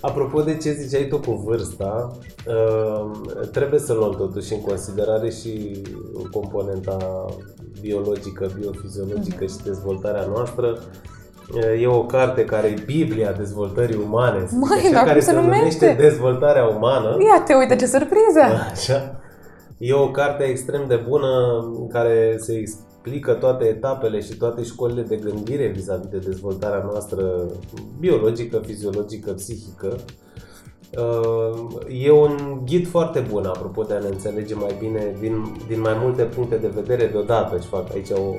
Apropo 0.00 0.40
de 0.40 0.56
ce 0.56 0.72
ziceai 0.72 1.06
tu 1.08 1.18
cu 1.18 1.32
vârsta, 1.32 2.10
uh, 2.46 3.10
trebuie 3.52 3.80
să 3.80 3.92
luăm 3.92 4.14
totuși 4.16 4.52
în 4.52 4.60
considerare 4.60 5.30
și 5.30 5.82
componenta 6.30 7.24
biologică, 7.80 8.50
biofiziologică 8.60 9.44
și 9.44 9.56
dezvoltarea 9.64 10.26
noastră. 10.34 10.78
Uh, 11.54 11.80
E 11.80 11.86
o 11.86 12.04
carte 12.04 12.44
care 12.44 12.66
e 12.66 12.82
Biblia 12.86 13.32
dezvoltării 13.32 14.00
umane, 14.04 14.38
să 14.38 14.46
zic 14.48 14.58
Măi, 14.58 14.78
așa, 14.78 14.90
dar 14.90 15.02
care 15.02 15.12
cum 15.12 15.20
se 15.20 15.30
se 15.30 15.36
numește 15.40 15.56
numește? 15.58 16.02
Dezvoltarea 16.02 16.64
umană. 16.64 17.16
Ia 17.18 17.42
te 17.46 17.54
uite 17.54 17.76
ce 17.76 17.86
surpriză! 17.86 18.40
Așa. 18.72 19.20
E 19.78 19.94
o 19.94 20.10
carte 20.10 20.42
extrem 20.44 20.84
de 20.88 21.04
bună 21.08 21.28
în 21.78 21.88
care 21.88 22.36
se 22.38 22.62
explică 23.02 23.32
toate 23.32 23.64
etapele 23.64 24.20
și 24.20 24.36
toate 24.36 24.62
școlile 24.62 25.02
de 25.02 25.16
gândire 25.16 25.66
vis-a-vis 25.66 26.08
de 26.08 26.18
dezvoltarea 26.18 26.82
noastră 26.90 27.46
biologică, 27.98 28.58
fiziologică, 28.66 29.32
psihică. 29.32 29.96
Uh, 30.98 31.68
E 31.88 32.10
un 32.10 32.60
ghid 32.64 32.86
foarte 32.86 33.20
bun, 33.30 33.44
apropo 33.44 33.82
de 33.82 33.94
a 33.94 33.98
ne 33.98 34.08
înțelege 34.08 34.54
mai 34.54 34.76
bine 34.78 35.16
din, 35.20 35.56
din 35.68 35.80
mai 35.80 35.96
multe 36.02 36.22
puncte 36.22 36.56
de 36.56 36.70
vedere 36.74 37.06
deodată 37.06 37.58
și 37.58 37.66
fac 37.66 37.94
aici 37.94 38.10
o, 38.10 38.34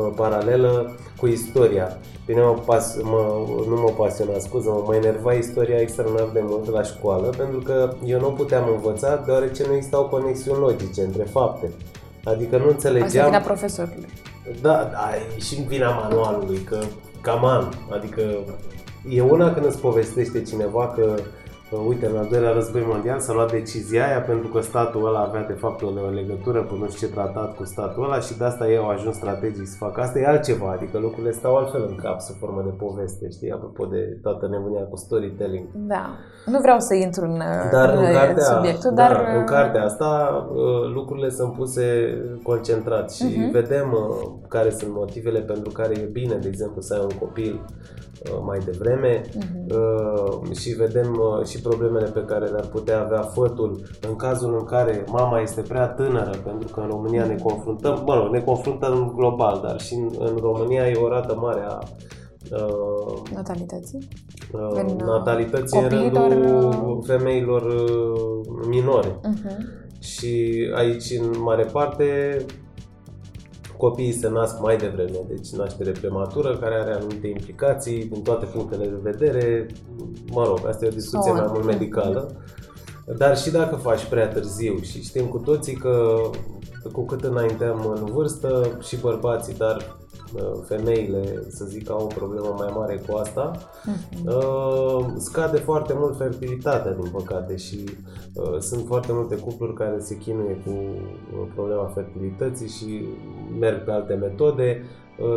o 0.00 0.08
paralelă 0.08 0.94
cu 1.16 1.26
istoria. 1.26 1.98
Bine, 2.26 2.40
mă 2.40 2.58
pas, 2.66 3.02
mă, 3.02 3.46
nu 3.68 3.80
mă 3.80 3.92
pasiona, 3.96 4.38
scuză 4.38 4.82
mă 4.86 4.94
enerva 4.94 5.32
istoria 5.32 5.80
extraordinar 5.80 6.30
de 6.32 6.40
mult 6.42 6.70
la 6.70 6.82
școală 6.82 7.34
pentru 7.36 7.58
că 7.58 7.92
eu 8.04 8.20
nu 8.20 8.28
puteam 8.28 8.68
învăța 8.74 9.22
deoarece 9.26 9.66
nu 9.66 9.74
existau 9.74 10.04
conexiuni 10.04 10.60
logice 10.60 11.02
între 11.02 11.22
fapte. 11.22 11.70
Adică 12.24 12.56
nu 12.56 12.62
Asta 12.62 12.88
e 12.88 12.90
înțelegeam... 12.90 13.26
vina 13.26 13.38
profesorului. 13.38 14.08
Da, 14.60 14.88
da, 14.92 15.10
e 15.36 15.40
și 15.40 15.58
în 15.58 15.64
vina 15.66 15.90
manualului, 15.90 16.58
că, 16.58 16.78
cam 17.20 17.44
an, 17.44 17.68
adică 17.90 18.22
e 19.08 19.22
una 19.22 19.52
când 19.52 19.66
îți 19.66 19.78
povestește 19.80 20.42
cineva 20.42 20.88
că 20.88 21.14
uite, 21.76 22.06
în 22.06 22.16
al 22.16 22.26
doilea 22.30 22.52
război 22.52 22.84
mondial 22.86 23.18
s-a 23.18 23.32
luat 23.32 23.50
decizia 23.50 24.06
aia 24.06 24.20
pentru 24.20 24.48
că 24.48 24.60
statul 24.60 25.06
ăla 25.06 25.20
avea 25.20 25.44
de 25.46 25.52
fapt 25.52 25.82
o 25.82 26.10
legătură 26.14 26.62
cu 26.62 26.74
nu 26.74 26.88
știu 26.88 27.06
ce 27.06 27.12
tratat 27.12 27.56
cu 27.56 27.64
statul 27.64 28.04
ăla 28.04 28.20
și 28.20 28.38
de 28.38 28.44
asta 28.44 28.68
ei 28.68 28.76
au 28.76 28.88
ajuns 28.88 29.16
strategic 29.16 29.66
să 29.66 29.76
facă 29.78 30.00
asta. 30.00 30.18
E 30.18 30.26
altceva, 30.26 30.70
adică 30.70 30.98
lucrurile 30.98 31.32
stau 31.32 31.56
altfel 31.56 31.86
în 31.88 31.94
cap 31.94 32.20
sub 32.20 32.36
formă 32.36 32.62
de 32.62 32.74
poveste, 32.84 33.30
știi, 33.30 33.50
apropo 33.50 33.84
de 33.84 34.18
toată 34.22 34.48
nebunia 34.48 34.84
cu 34.84 34.96
storytelling. 34.96 35.68
Da, 35.74 36.16
nu 36.46 36.58
vreau 36.60 36.78
să 36.78 36.94
intru 36.94 37.24
în, 37.24 37.42
dar 37.72 37.88
în, 37.88 38.04
în 38.04 38.12
cartea, 38.12 38.44
subiectul, 38.44 38.90
da, 38.94 39.08
dar... 39.08 39.34
în 39.36 39.44
cartea 39.44 39.84
asta 39.84 40.10
uh, 40.50 40.92
lucrurile 40.94 41.28
sunt 41.28 41.52
puse 41.52 41.84
concentrat 42.42 43.12
și 43.12 43.24
uh-huh. 43.24 43.52
vedem 43.52 43.92
uh, 43.92 44.28
care 44.48 44.70
sunt 44.70 44.92
motivele 44.94 45.40
pentru 45.40 45.70
care 45.72 45.94
e 45.98 46.08
bine, 46.12 46.34
de 46.34 46.48
exemplu, 46.48 46.80
să 46.80 46.94
ai 46.94 47.00
un 47.00 47.18
copil 47.18 47.64
Uh, 48.24 48.38
mai 48.44 48.58
devreme 48.58 49.20
uh-huh. 49.20 50.58
și 50.60 50.70
vedem 50.70 51.20
uh, 51.20 51.46
și 51.60 51.66
problemele 51.66 52.10
pe 52.10 52.24
care 52.24 52.46
le-ar 52.46 52.66
putea 52.66 53.00
avea 53.00 53.20
fătul 53.20 53.80
în 54.08 54.16
cazul 54.16 54.56
în 54.58 54.64
care 54.64 55.04
mama 55.06 55.40
este 55.40 55.60
prea 55.60 55.86
tânără, 55.86 56.30
pentru 56.44 56.68
că 56.68 56.80
în 56.80 56.86
România 56.86 57.24
ne 57.24 57.34
confruntăm, 57.42 58.02
mă 58.06 58.14
rog, 58.14 58.32
ne 58.32 58.40
confruntăm 58.40 59.12
global, 59.16 59.60
dar 59.62 59.80
și 59.80 59.94
în, 59.94 60.10
în 60.18 60.36
România 60.36 60.88
e 60.88 60.94
o 61.02 61.08
rată 61.08 61.36
mare 61.40 61.66
a 61.68 61.78
uh, 62.50 63.22
natalității, 63.34 64.08
uh, 64.52 64.70
în, 64.72 64.96
natalității 64.96 65.80
în 65.80 65.88
rândul 65.88 67.02
femeilor 67.06 67.74
minore. 68.68 69.08
Uh-huh. 69.08 69.78
Și 69.98 70.56
aici, 70.74 71.10
în 71.20 71.42
mare 71.42 71.64
parte, 71.64 72.36
copiii 73.80 74.12
se 74.12 74.28
nasc 74.28 74.60
mai 74.60 74.76
devreme, 74.76 75.18
deci 75.28 75.50
naștere 75.50 75.90
prematură, 75.90 76.56
care 76.56 76.74
are 76.74 76.92
anumite 76.92 77.26
implicații 77.26 78.04
din 78.04 78.22
toate 78.22 78.44
punctele 78.44 78.86
de 78.86 78.98
vedere. 79.02 79.66
Mă 80.30 80.44
rog, 80.44 80.66
asta 80.66 80.84
e 80.84 80.88
o 80.88 81.00
discuție 81.00 81.32
mai 81.32 81.46
mult 81.48 81.64
medicală. 81.64 82.36
Dar 83.16 83.38
și 83.38 83.50
dacă 83.50 83.76
faci 83.76 84.04
prea 84.04 84.28
târziu 84.28 84.78
și 84.80 85.02
știm 85.02 85.26
cu 85.26 85.38
toții 85.38 85.74
că 85.74 86.20
cu 86.92 87.04
cât 87.04 87.24
înainteam 87.24 87.94
în 87.96 88.04
vârstă 88.12 88.78
și 88.80 88.96
bărbații, 88.96 89.54
dar 89.54 89.76
Uh, 89.76 89.99
femeile, 90.66 91.42
să 91.48 91.64
zic, 91.64 91.90
au 91.90 92.04
o 92.04 92.14
problemă 92.14 92.54
mai 92.58 92.72
mare 92.74 93.02
cu 93.08 93.16
asta, 93.16 93.52
uh-huh. 93.56 95.16
scade 95.16 95.56
foarte 95.56 95.92
mult 95.96 96.16
fertilitatea, 96.16 96.92
din 96.92 97.10
păcate, 97.12 97.56
și 97.56 97.84
uh, 98.34 98.58
sunt 98.58 98.86
foarte 98.86 99.12
multe 99.12 99.36
cupluri 99.36 99.74
care 99.74 99.98
se 99.98 100.16
chinuie 100.16 100.62
cu 100.64 100.70
uh, 100.70 101.46
problema 101.54 101.84
fertilității 101.94 102.68
și 102.68 103.04
merg 103.58 103.84
pe 103.84 103.90
alte 103.90 104.14
metode. 104.14 104.84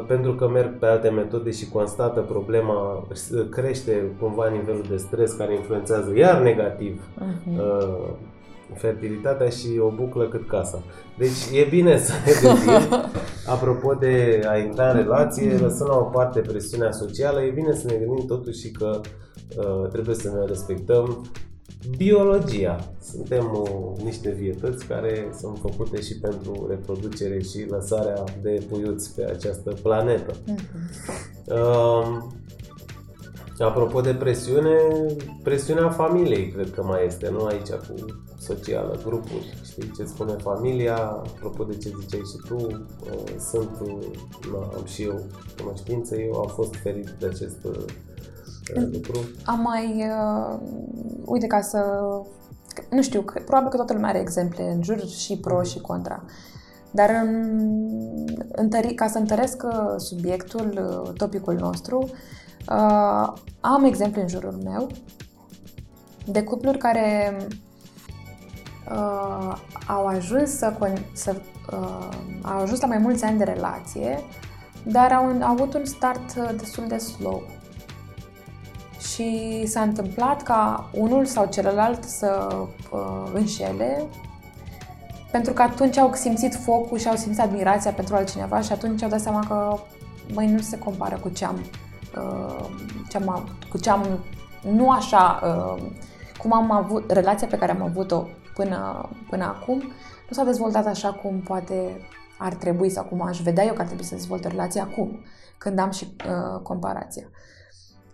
Pentru 0.08 0.34
că 0.34 0.48
merg 0.48 0.80
pe 0.80 0.86
alte 0.86 1.10
metode 1.10 1.52
și 1.52 1.70
constată 1.70 2.20
problema, 2.20 3.08
crește 3.50 4.16
cumva 4.20 4.50
nivelul 4.50 4.86
de 4.90 4.98
stres 4.98 5.34
care 5.34 5.56
influențează 5.56 6.18
iar 6.18 6.42
negativ 6.42 7.02
uh-huh 7.20 8.32
fertilitatea 8.74 9.50
și 9.50 9.68
o 9.80 9.90
buclă 9.90 10.28
cât 10.28 10.48
casa. 10.48 10.84
Deci 11.18 11.62
e 11.62 11.68
bine 11.70 11.98
să 11.98 12.12
ne 12.26 12.32
gândim, 12.42 13.12
apropo 13.56 13.94
de 13.94 14.42
a 14.48 14.58
intra 14.58 14.90
în 14.90 14.96
relație, 14.96 15.58
lăsând 15.58 15.90
la 15.90 15.98
o 15.98 16.04
parte 16.04 16.40
presiunea 16.40 16.92
socială, 16.92 17.42
e 17.42 17.50
bine 17.50 17.74
să 17.74 17.88
ne 17.88 17.96
gândim 17.96 18.26
totuși 18.26 18.72
că 18.72 19.02
uh, 19.58 19.90
trebuie 19.92 20.16
să 20.16 20.30
ne 20.30 20.46
respectăm 20.46 21.26
biologia. 21.98 22.94
Suntem 23.02 23.52
uh, 23.62 24.04
niște 24.04 24.30
vietăți 24.30 24.86
care 24.86 25.30
sunt 25.40 25.58
făcute 25.58 26.02
și 26.02 26.20
pentru 26.20 26.66
reproducere 26.70 27.42
și 27.42 27.66
lăsarea 27.70 28.24
de 28.42 28.64
puiuți 28.70 29.16
pe 29.16 29.24
această 29.26 29.74
planetă. 29.82 30.32
Uh-huh. 30.32 30.94
Uh, 31.46 32.18
Apropo 33.60 34.02
de 34.02 34.14
presiune, 34.14 34.78
presiunea 35.44 35.90
familiei 35.90 36.52
cred 36.52 36.72
că 36.74 36.84
mai 36.84 37.06
este, 37.06 37.30
nu 37.30 37.46
aici 37.46 37.70
cu 37.70 37.94
socială, 38.40 39.00
grupuri. 39.06 39.62
Știi 39.64 39.92
ce 39.98 40.04
spune 40.06 40.34
familia, 40.34 40.96
apropo 40.96 41.64
de 41.64 41.78
ce 41.78 41.92
ziceai 42.00 42.22
și 42.32 42.48
tu, 42.48 42.56
uh, 42.56 43.40
sunt, 43.52 43.70
na, 44.52 44.72
am 44.78 44.86
și 44.86 45.04
eu 45.04 45.22
cunoștință, 45.62 46.16
eu 46.16 46.34
am 46.34 46.48
fost 46.48 46.76
ferit 46.76 47.10
de 47.20 47.26
acest 47.26 47.64
uh, 47.64 47.86
lucru. 48.92 49.20
Am 49.46 49.60
mai, 49.62 50.06
uh, 50.10 50.60
uite, 51.26 51.48
ca 51.48 51.62
să, 51.62 51.80
nu 52.90 53.02
știu, 53.02 53.22
probabil 53.22 53.70
că 53.70 53.76
toată 53.76 53.94
lumea 53.94 54.10
are 54.10 54.20
exemple 54.20 54.72
în 54.72 54.84
jur 54.84 55.06
și 55.08 55.38
pro 55.38 55.56
mm. 55.56 55.64
și 55.64 55.80
contra. 55.80 56.24
Dar 56.92 57.10
în, 57.24 57.60
întări, 58.52 58.94
ca 58.94 59.08
să 59.08 59.18
întăresc 59.18 59.64
uh, 59.64 59.94
subiectul, 59.98 60.74
topicul 61.18 61.54
nostru, 61.54 61.98
Uh, 61.98 62.12
am 63.60 63.84
exemple 63.84 64.22
în 64.22 64.28
jurul 64.28 64.60
meu 64.64 64.88
de 66.26 66.44
cupluri 66.44 66.78
care 66.78 67.38
uh, 68.92 69.56
au 69.88 70.06
ajuns 70.06 70.50
să, 70.50 70.74
să 71.14 71.36
uh, 71.72 72.10
au 72.42 72.60
ajuns 72.60 72.82
la 72.82 72.88
mai 72.88 72.98
mulți 72.98 73.24
ani 73.24 73.38
de 73.38 73.44
relație, 73.44 74.20
dar 74.84 75.12
au, 75.12 75.26
au 75.26 75.52
avut 75.52 75.74
un 75.74 75.86
start 75.86 76.36
uh, 76.38 76.50
destul 76.58 76.88
de 76.88 76.98
slow. 76.98 77.44
Și 79.00 79.64
s-a 79.68 79.82
întâmplat 79.82 80.42
ca 80.42 80.90
unul 80.94 81.26
sau 81.26 81.46
celălalt 81.46 82.04
să 82.04 82.58
uh, 82.92 83.32
înșele, 83.34 84.06
pentru 85.32 85.54
că 85.54 85.62
atunci 85.62 85.98
au 85.98 86.14
simțit 86.14 86.56
focul 86.56 86.98
și 86.98 87.08
au 87.08 87.16
simțit 87.16 87.42
admirația 87.42 87.92
pentru 87.92 88.16
altcineva 88.16 88.62
și 88.62 88.72
atunci 88.72 89.04
au 89.04 89.10
dat 89.10 89.22
seama 89.22 89.46
că, 89.48 89.78
mai 90.34 90.52
nu 90.52 90.60
se 90.60 90.78
compară 90.78 91.18
cu 91.18 91.30
ce 91.30 91.46
am 91.46 91.56
Uh, 91.56 91.83
ce 93.10 93.18
am, 93.18 93.48
cu 93.70 93.78
ce 93.78 93.90
am, 93.90 94.20
nu 94.62 94.90
așa, 94.90 95.40
uh, 95.44 95.84
cum 96.38 96.54
am 96.54 96.72
avut, 96.72 97.12
relația 97.12 97.48
pe 97.48 97.58
care 97.58 97.72
am 97.72 97.82
avut-o 97.82 98.28
până, 98.54 99.10
până 99.30 99.44
acum, 99.44 99.78
nu 100.30 100.36
s-a 100.36 100.44
dezvoltat 100.44 100.86
așa 100.86 101.12
cum 101.12 101.40
poate 101.40 102.08
ar 102.38 102.54
trebui 102.54 102.90
sau 102.90 103.04
cum 103.04 103.22
aș 103.22 103.42
vedea 103.42 103.64
eu 103.64 103.74
că 103.74 103.82
ar 103.82 103.86
trebui 103.86 104.04
să 104.04 104.16
dezvolte 104.16 104.48
relația 104.48 104.84
acum, 104.84 105.20
când 105.58 105.80
am 105.80 105.92
și 105.92 106.16
uh, 106.28 106.60
comparația. 106.62 107.30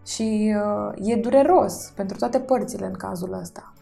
Și 0.05 0.55
uh, 0.55 1.09
e 1.09 1.15
dureros 1.15 1.91
pentru 1.95 2.17
toate 2.17 2.39
părțile 2.39 2.85
în 2.85 2.93
cazul 2.93 3.33
ăsta. 3.41 3.73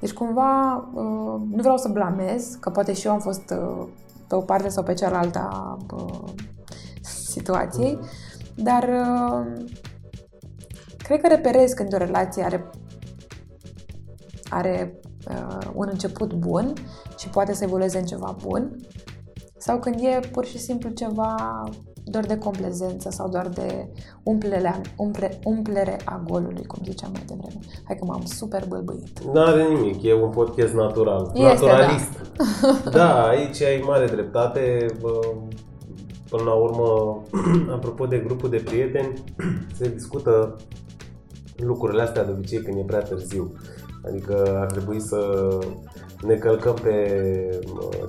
Deci 0.00 0.12
cumva 0.12 0.76
uh, 0.94 1.40
nu 1.50 1.60
vreau 1.60 1.76
să 1.76 1.88
blamez, 1.88 2.56
că 2.60 2.70
poate 2.70 2.92
și 2.92 3.06
eu 3.06 3.12
am 3.12 3.18
fost 3.18 3.50
uh, 3.50 3.86
pe 4.26 4.34
o 4.34 4.40
parte 4.40 4.68
sau 4.68 4.82
pe 4.82 4.94
cealaltă 4.94 5.76
uh, 5.94 6.32
situației, 7.02 7.98
dar 8.62 8.82
uh, 8.82 9.62
cred 10.96 11.20
că 11.20 11.28
reperezi 11.28 11.74
când 11.74 11.94
o 11.94 11.96
relație 11.96 12.42
are, 12.42 12.70
are 14.50 15.00
uh, 15.28 15.70
un 15.74 15.88
început 15.90 16.34
bun 16.34 16.72
și 17.18 17.28
poate 17.28 17.54
să 17.54 17.64
evolueze 17.64 17.98
în 17.98 18.04
ceva 18.04 18.36
bun 18.42 18.76
sau 19.56 19.78
când 19.78 19.96
e 20.00 20.20
pur 20.32 20.44
și 20.44 20.58
simplu 20.58 20.90
ceva 20.90 21.64
doar 22.04 22.24
de 22.24 22.38
complezență 22.38 23.10
sau 23.10 23.28
doar 23.28 23.48
de 23.48 23.88
umplere, 24.22 24.80
umple, 24.96 25.38
umplere 25.44 25.96
a 26.04 26.22
golului, 26.26 26.64
cum 26.66 26.82
ziceam 26.84 27.10
mai 27.12 27.24
devreme. 27.26 27.60
Hai 27.84 27.96
că 27.96 28.04
m-am 28.04 28.24
super 28.24 28.64
bălbăit. 28.68 29.20
Nu 29.32 29.40
are 29.40 29.62
nimic, 29.62 30.02
e 30.02 30.14
un 30.14 30.30
podcast 30.30 30.74
natural, 30.74 31.30
este, 31.34 31.48
naturalist. 31.48 32.20
Da. 32.84 32.90
da, 32.90 33.26
aici 33.26 33.62
ai 33.62 33.82
mare 33.86 34.06
dreptate. 34.06 34.86
Până 36.30 36.42
la 36.42 36.52
urmă, 36.52 37.22
apropo 37.76 38.06
de 38.06 38.18
grupul 38.18 38.50
de 38.50 38.62
prieteni, 38.64 39.22
se 39.78 39.88
discută 39.88 40.56
lucrurile 41.56 42.02
astea 42.02 42.24
de 42.24 42.30
obicei 42.30 42.62
când 42.62 42.78
e 42.78 42.82
prea 42.82 43.02
târziu. 43.02 43.52
Adică 44.06 44.58
ar 44.60 44.66
trebui 44.66 45.00
să 45.00 45.48
ne 46.20 46.34
călcăm 46.34 46.74
pe 46.82 46.96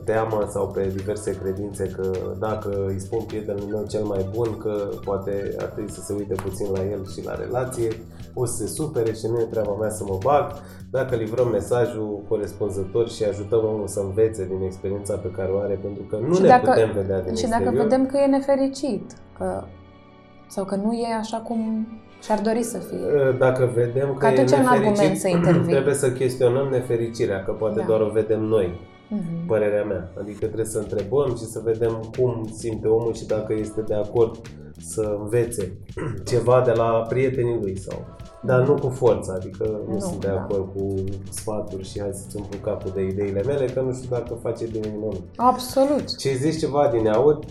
teamă 0.05 0.47
sau 0.49 0.67
pe 0.67 0.91
diverse 0.95 1.37
credințe 1.37 1.87
că 1.87 2.11
dacă 2.39 2.85
îi 2.87 2.99
spun 2.99 3.23
prietenul 3.23 3.67
meu 3.71 3.85
cel 3.89 4.03
mai 4.03 4.29
bun 4.35 4.57
că 4.57 4.89
poate 5.03 5.55
ar 5.59 5.65
trebui 5.65 5.91
să 5.91 6.01
se 6.01 6.13
uite 6.13 6.33
puțin 6.33 6.67
la 6.71 6.83
el 6.83 7.07
și 7.07 7.25
la 7.25 7.35
relație, 7.35 7.89
o 8.33 8.45
să 8.45 8.55
se 8.55 8.67
supere 8.67 9.13
și 9.13 9.25
nu 9.27 9.39
e 9.39 9.43
treaba 9.43 9.71
mea 9.79 9.89
să 9.89 10.03
mă 10.03 10.17
bag. 10.23 10.51
Dacă 10.91 11.15
livrăm 11.15 11.47
mesajul 11.49 12.23
corespunzător 12.27 13.09
și 13.09 13.23
ajutăm 13.23 13.65
omul 13.65 13.87
să 13.87 13.99
învețe 13.99 14.45
din 14.45 14.61
experiența 14.61 15.15
pe 15.15 15.31
care 15.31 15.51
o 15.51 15.59
are, 15.59 15.79
pentru 15.81 16.03
că 16.03 16.17
nu 16.27 16.33
și 16.33 16.41
ne 16.41 16.47
dacă, 16.47 16.69
putem 16.69 16.91
vedea 16.91 17.21
din 17.21 17.35
Și 17.35 17.43
exterior. 17.43 17.71
dacă 17.71 17.83
vedem 17.83 18.05
că 18.05 18.17
e 18.17 18.25
nefericit, 18.25 19.11
că, 19.37 19.63
sau 20.47 20.65
că 20.65 20.75
nu 20.75 20.93
e 20.93 21.13
așa 21.13 21.37
cum 21.37 21.87
și-ar 22.23 22.39
dori 22.39 22.63
să 22.63 22.77
fie. 22.77 22.97
Ă, 23.29 23.31
dacă 23.37 23.71
vedem 23.75 24.07
că, 24.13 24.17
că 24.17 24.25
atunci 24.25 24.51
e 24.51 24.55
argument 24.55 25.17
să 25.17 25.27
intervin. 25.37 25.71
Trebuie 25.71 25.93
să 25.93 26.11
chestionăm 26.11 26.67
nefericirea, 26.67 27.43
că 27.43 27.51
poate 27.51 27.79
da. 27.79 27.85
doar 27.85 28.01
o 28.01 28.09
vedem 28.09 28.41
noi. 28.41 28.79
Uh-huh. 29.11 29.47
Părerea 29.47 29.83
mea. 29.83 30.11
Adică 30.19 30.45
trebuie 30.45 30.65
să 30.65 30.77
întrebăm 30.77 31.35
și 31.37 31.45
să 31.45 31.61
vedem 31.63 32.09
cum 32.17 32.49
simte 32.57 32.87
omul 32.87 33.13
și 33.13 33.25
dacă 33.25 33.53
este 33.53 33.81
de 33.81 33.93
acord 33.93 34.41
să 34.77 35.17
învețe 35.19 35.77
ceva 36.29 36.61
de 36.65 36.71
la 36.71 37.05
prietenii 37.09 37.59
lui 37.61 37.77
sau 37.79 38.05
dar 38.43 38.67
nu 38.67 38.73
cu 38.73 38.89
forța, 38.89 39.33
adică 39.33 39.81
nu, 39.87 39.93
nu 39.93 39.99
sunt 39.99 40.21
de 40.21 40.27
da. 40.27 40.33
acord 40.33 40.69
cu 40.75 40.93
sfaturi 41.29 41.89
și 41.89 41.99
hai 41.99 42.09
să-ți 42.13 42.35
umplu 42.37 42.57
capul 42.59 42.91
de 42.95 43.01
ideile 43.01 43.43
mele, 43.43 43.65
că 43.65 43.81
nu 43.81 43.93
știu 43.93 44.07
dacă 44.09 44.33
face 44.41 44.65
bine 44.65 44.87
nimănui. 44.87 45.23
Absolut. 45.35 46.17
Ce 46.17 46.33
zici 46.33 46.59
ceva 46.59 46.89
din 46.93 47.07
aud, 47.07 47.45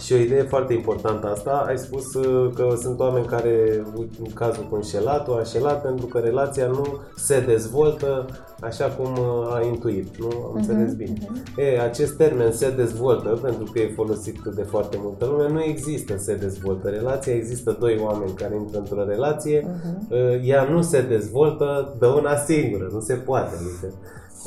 Și 0.00 0.12
o 0.12 0.16
idee 0.16 0.42
foarte 0.42 0.72
importantă 0.72 1.30
asta, 1.30 1.64
ai 1.66 1.78
spus 1.78 2.14
uh, 2.14 2.50
că 2.54 2.76
sunt 2.80 3.00
oameni 3.00 3.26
care, 3.26 3.84
în 3.96 4.32
cazul 4.34 4.66
cu 4.70 4.74
înșelatul, 4.74 5.34
a 5.34 5.38
înșelat 5.38 5.82
pentru 5.82 6.06
că 6.06 6.18
relația 6.18 6.66
nu 6.66 6.98
se 7.16 7.40
dezvoltă 7.40 8.26
așa 8.60 8.86
cum 8.86 9.12
uh, 9.12 9.54
a 9.54 9.64
intuit, 9.64 10.16
nu? 10.16 10.26
Am 10.26 10.52
uh-huh, 10.52 10.56
înțeles 10.56 10.94
bine. 10.94 11.12
Uh-huh. 11.12 11.58
E, 11.58 11.80
acest 11.80 12.16
termen 12.16 12.52
se 12.52 12.70
dezvoltă, 12.70 13.28
pentru 13.42 13.64
că 13.72 13.78
e 13.78 13.92
folosit 13.94 14.40
de 14.54 14.62
foarte 14.62 14.98
multă 15.00 15.26
lume, 15.26 15.48
nu 15.48 15.62
există 15.62 16.16
se 16.16 16.34
dezvoltă. 16.34 16.88
Relația 16.88 17.34
există 17.34 17.76
doi 17.80 18.00
oameni 18.02 18.32
care 18.32 18.54
intră 18.54 18.78
într-o 18.78 19.04
relație, 19.04 19.60
uh-huh. 19.60 20.44
ea 20.44 20.64
nu 20.64 20.82
se 20.82 21.02
dezvoltă 21.02 21.96
de 21.98 22.06
una 22.06 22.36
singură, 22.36 22.88
nu 22.92 23.00
se 23.00 23.14
poate. 23.14 23.54
Adică, 23.56 23.94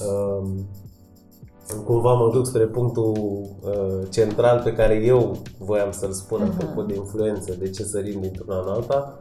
uh, 0.05 0.49
cumva 1.85 2.13
mă 2.13 2.29
duc 2.33 2.45
spre 2.45 2.65
punctul 2.65 3.11
uh, 3.61 4.07
central 4.09 4.61
pe 4.63 4.73
care 4.73 4.95
eu 4.95 5.41
voiam 5.57 5.91
să-l 5.91 6.11
spun 6.11 6.39
uh-huh. 6.39 6.53
apropo 6.53 6.81
de 6.81 6.95
influență, 6.95 7.55
de 7.59 7.69
ce 7.69 7.83
sărim 7.83 8.21
dintr-una 8.21 8.59
în 8.59 8.67
alta 8.67 9.17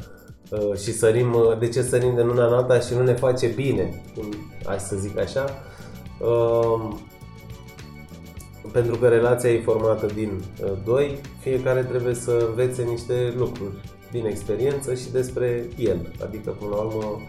uh, 0.50 0.76
și 0.78 0.92
sărim, 0.92 1.34
uh, 1.34 1.58
de 1.58 1.68
ce 1.68 1.82
sărim 1.82 2.14
de 2.14 2.22
una 2.22 2.46
în 2.46 2.52
alta 2.52 2.80
și 2.80 2.94
nu 2.94 3.02
ne 3.02 3.14
face 3.14 3.46
bine, 3.46 4.02
hai 4.64 4.78
să 4.78 4.96
zic 4.96 5.18
așa. 5.18 5.44
Uh, 6.20 6.94
pentru 8.72 8.96
că 8.96 9.08
relația 9.08 9.50
e 9.50 9.60
formată 9.60 10.06
din 10.14 10.30
uh, 10.62 10.72
doi, 10.84 11.20
fiecare 11.40 11.82
trebuie 11.82 12.14
să 12.14 12.46
învețe 12.48 12.82
niște 12.82 13.34
lucruri 13.36 13.74
din 14.10 14.26
experiență 14.26 14.94
și 14.94 15.10
despre 15.10 15.68
el. 15.76 16.12
Adică, 16.24 16.50
până 16.50 16.70
la 16.70 16.76
urmă, 16.76 17.20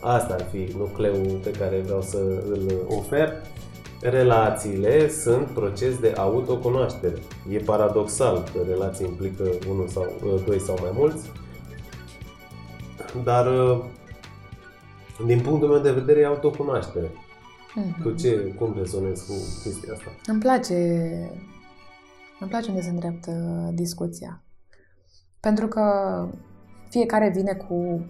asta 0.00 0.34
ar 0.34 0.46
fi 0.52 0.76
nucleul 0.76 1.40
pe 1.42 1.50
care 1.50 1.82
vreau 1.84 2.02
să 2.02 2.18
îl 2.48 2.72
ofer 2.88 3.32
relațiile 4.00 5.08
sunt 5.08 5.46
proces 5.46 5.98
de 5.98 6.12
autocunoaștere. 6.16 7.14
E 7.50 7.58
paradoxal 7.58 8.42
că 8.52 8.58
relații 8.68 9.06
implică 9.06 9.44
unul 9.70 9.88
sau 9.88 10.02
uh, 10.24 10.44
doi 10.46 10.60
sau 10.60 10.78
mai 10.80 10.90
mulți, 10.94 11.30
dar 13.24 13.46
uh, 13.46 13.84
din 15.26 15.40
punctul 15.40 15.68
meu 15.68 15.78
de 15.80 15.92
vedere 15.92 16.20
e 16.20 16.26
autocunoaștere. 16.26 17.06
Mm-hmm. 17.06 18.02
Tu 18.02 18.14
ce, 18.14 18.54
cum 18.58 18.74
rezonezi 18.76 19.26
cu 19.26 19.32
chestia 19.62 19.92
asta? 19.92 20.10
Îmi 20.26 20.40
place, 20.40 20.74
îmi 22.40 22.50
place 22.50 22.68
unde 22.68 22.80
se 22.82 22.90
îndreaptă 22.90 23.32
discuția. 23.74 24.42
Pentru 25.40 25.68
că 25.68 25.82
fiecare 26.88 27.30
vine 27.34 27.52
cu... 27.52 28.04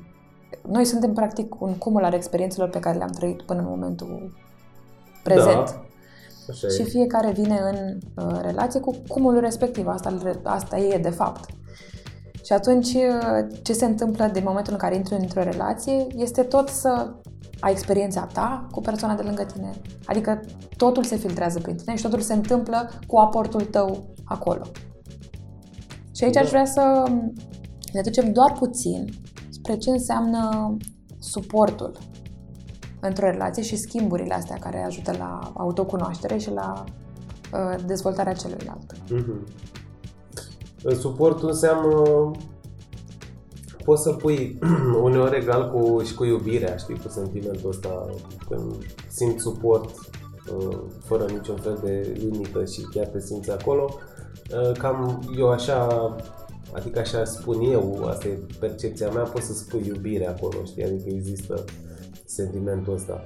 Noi 0.69 0.85
suntem 0.85 1.13
practic 1.13 1.61
un 1.61 1.75
cumul 1.75 2.05
al 2.05 2.13
experiențelor 2.13 2.69
pe 2.69 2.81
care 2.81 2.97
le-am 2.97 3.11
trăit 3.11 3.43
până 3.43 3.61
în 3.61 3.67
momentul 3.67 4.33
prezent. 5.35 5.71
Da. 5.71 5.83
Așa 6.49 6.69
și 6.69 6.81
e. 6.81 6.85
fiecare 6.85 7.31
vine 7.31 7.61
în 7.73 7.99
uh, 8.25 8.39
relație 8.43 8.81
cu 8.81 8.95
cumulul 9.09 9.41
respectiv. 9.41 9.87
Asta, 9.87 10.19
asta 10.43 10.79
e 10.79 10.99
de 10.99 11.11
fapt. 11.11 11.51
Și 12.45 12.53
atunci 12.53 12.95
uh, 12.95 13.47
ce 13.63 13.73
se 13.73 13.85
întâmplă 13.85 14.31
din 14.33 14.43
momentul 14.47 14.73
în 14.73 14.79
care 14.79 14.95
intri 14.95 15.15
într-o 15.15 15.43
relație 15.43 16.07
este 16.17 16.43
tot 16.43 16.69
să 16.69 17.11
ai 17.61 17.71
experiența 17.71 18.29
ta 18.33 18.67
cu 18.71 18.81
persoana 18.81 19.15
de 19.15 19.23
lângă 19.23 19.45
tine. 19.45 19.71
Adică 20.05 20.41
totul 20.77 21.05
se 21.05 21.17
filtrează 21.17 21.61
prin 21.61 21.77
tine 21.77 21.97
și 21.97 22.03
totul 22.03 22.21
se 22.21 22.33
întâmplă 22.35 22.91
cu 23.07 23.19
aportul 23.19 23.61
tău 23.61 24.07
acolo. 24.25 24.63
Și 26.15 26.25
aici 26.25 26.35
da. 26.35 26.41
aș 26.41 26.49
vrea 26.49 26.65
să 26.65 27.03
ne 27.93 28.01
ducem 28.01 28.33
doar 28.33 28.53
puțin 28.53 29.05
spre 29.49 29.77
ce 29.77 29.91
înseamnă 29.91 30.77
suportul 31.19 31.99
într-o 33.01 33.31
relație 33.31 33.63
și 33.63 33.77
schimburile 33.77 34.35
astea 34.35 34.57
care 34.57 34.83
ajută 34.83 35.13
la 35.19 35.53
autocunoaștere 35.55 36.37
și 36.37 36.51
la 36.51 36.85
uh, 37.53 37.85
dezvoltarea 37.87 38.33
celuilalt. 38.33 38.93
Mm-hmm. 38.93 39.59
Suportul 40.99 41.49
înseamnă 41.49 42.31
poți 43.89 44.03
să 44.03 44.13
pui 44.13 44.59
uneori 45.03 45.37
egal 45.37 45.71
cu, 45.71 46.03
și 46.03 46.15
cu 46.15 46.25
iubirea, 46.25 46.77
știi, 46.77 46.99
cu 46.99 47.09
sentimentul 47.09 47.69
ăsta, 47.69 48.07
când 48.49 48.77
simți 49.09 49.43
suport 49.43 49.91
uh, 50.59 50.79
fără 51.05 51.25
niciun 51.25 51.57
fel 51.57 51.79
de 51.85 52.17
limită 52.19 52.65
și 52.65 52.81
chiar 52.91 53.07
te 53.07 53.21
simți 53.21 53.51
acolo. 53.51 53.95
Uh, 54.53 54.73
cam 54.79 55.23
eu 55.39 55.51
așa, 55.51 56.15
adică 56.73 56.99
așa 56.99 57.25
spun 57.25 57.61
eu, 57.61 58.05
asta 58.09 58.29
e 58.29 58.39
percepția 58.59 59.11
mea, 59.11 59.23
poți 59.23 59.47
să 59.47 59.53
spui 59.53 59.83
iubire 59.87 60.27
acolo, 60.27 60.65
știi, 60.65 60.85
adică 60.85 61.09
există 61.09 61.65
sentimentul 62.43 62.93
ăsta. 62.95 63.21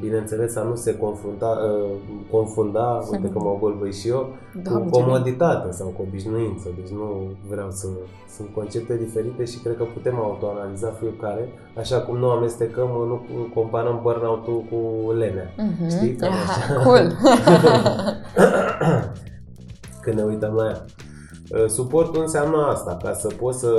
Bineînțeles, 0.00 0.56
a 0.56 0.62
nu 0.62 0.74
se 0.74 0.96
confrunta, 0.96 1.46
uh, 1.46 1.90
confunda, 2.30 3.02
uite 3.10 3.28
că 3.28 3.38
mă 3.38 3.56
golbăi 3.60 3.92
și 3.92 4.08
eu, 4.08 4.28
da, 4.62 4.70
cu 4.70 4.88
comoditate 4.90 5.70
sau 5.70 5.88
cu 5.88 6.04
obișnuință. 6.08 6.68
Deci 6.76 6.90
nu 6.90 7.06
vreau 7.48 7.70
să... 7.70 7.86
Sunt 8.36 8.48
concepte 8.54 8.96
diferite 8.96 9.44
și 9.44 9.58
cred 9.58 9.76
că 9.76 9.84
putem 9.84 10.16
autoanaliza 10.18 10.90
fiecare, 11.00 11.48
așa 11.76 12.00
cum 12.00 12.16
nu 12.16 12.30
amestecăm, 12.30 12.88
nu 12.88 13.20
comparăm 13.54 14.00
burnout-ul 14.02 14.64
cu 14.70 15.10
lenea. 15.12 15.54
Mm-hmm. 15.54 15.88
Știi? 15.88 16.14
Cam 16.14 16.32
așa. 16.32 16.82
Cool! 16.84 17.12
Când 20.02 20.16
ne 20.16 20.22
uităm 20.22 20.54
la 20.54 20.64
ea. 20.64 20.84
Uh, 21.50 21.68
suportul 21.68 22.20
înseamnă 22.20 22.66
asta, 22.66 22.96
ca 23.02 23.12
să 23.12 23.28
poți 23.28 23.58
să 23.58 23.70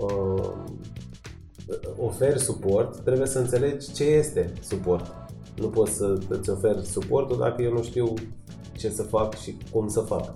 uh, 0.00 0.42
oferi 1.98 2.38
suport, 2.38 2.96
trebuie 2.96 3.26
să 3.26 3.38
înțelegi 3.38 3.92
ce 3.92 4.04
este 4.04 4.52
suport. 4.62 5.14
Nu 5.56 5.66
poți 5.66 5.92
să 5.92 6.18
îți 6.28 6.50
oferi 6.50 6.86
suportul 6.86 7.38
dacă 7.38 7.62
eu 7.62 7.72
nu 7.72 7.82
știu 7.82 8.14
ce 8.76 8.90
să 8.90 9.02
fac 9.02 9.34
și 9.34 9.56
cum 9.72 9.88
să 9.88 10.00
fac. 10.00 10.34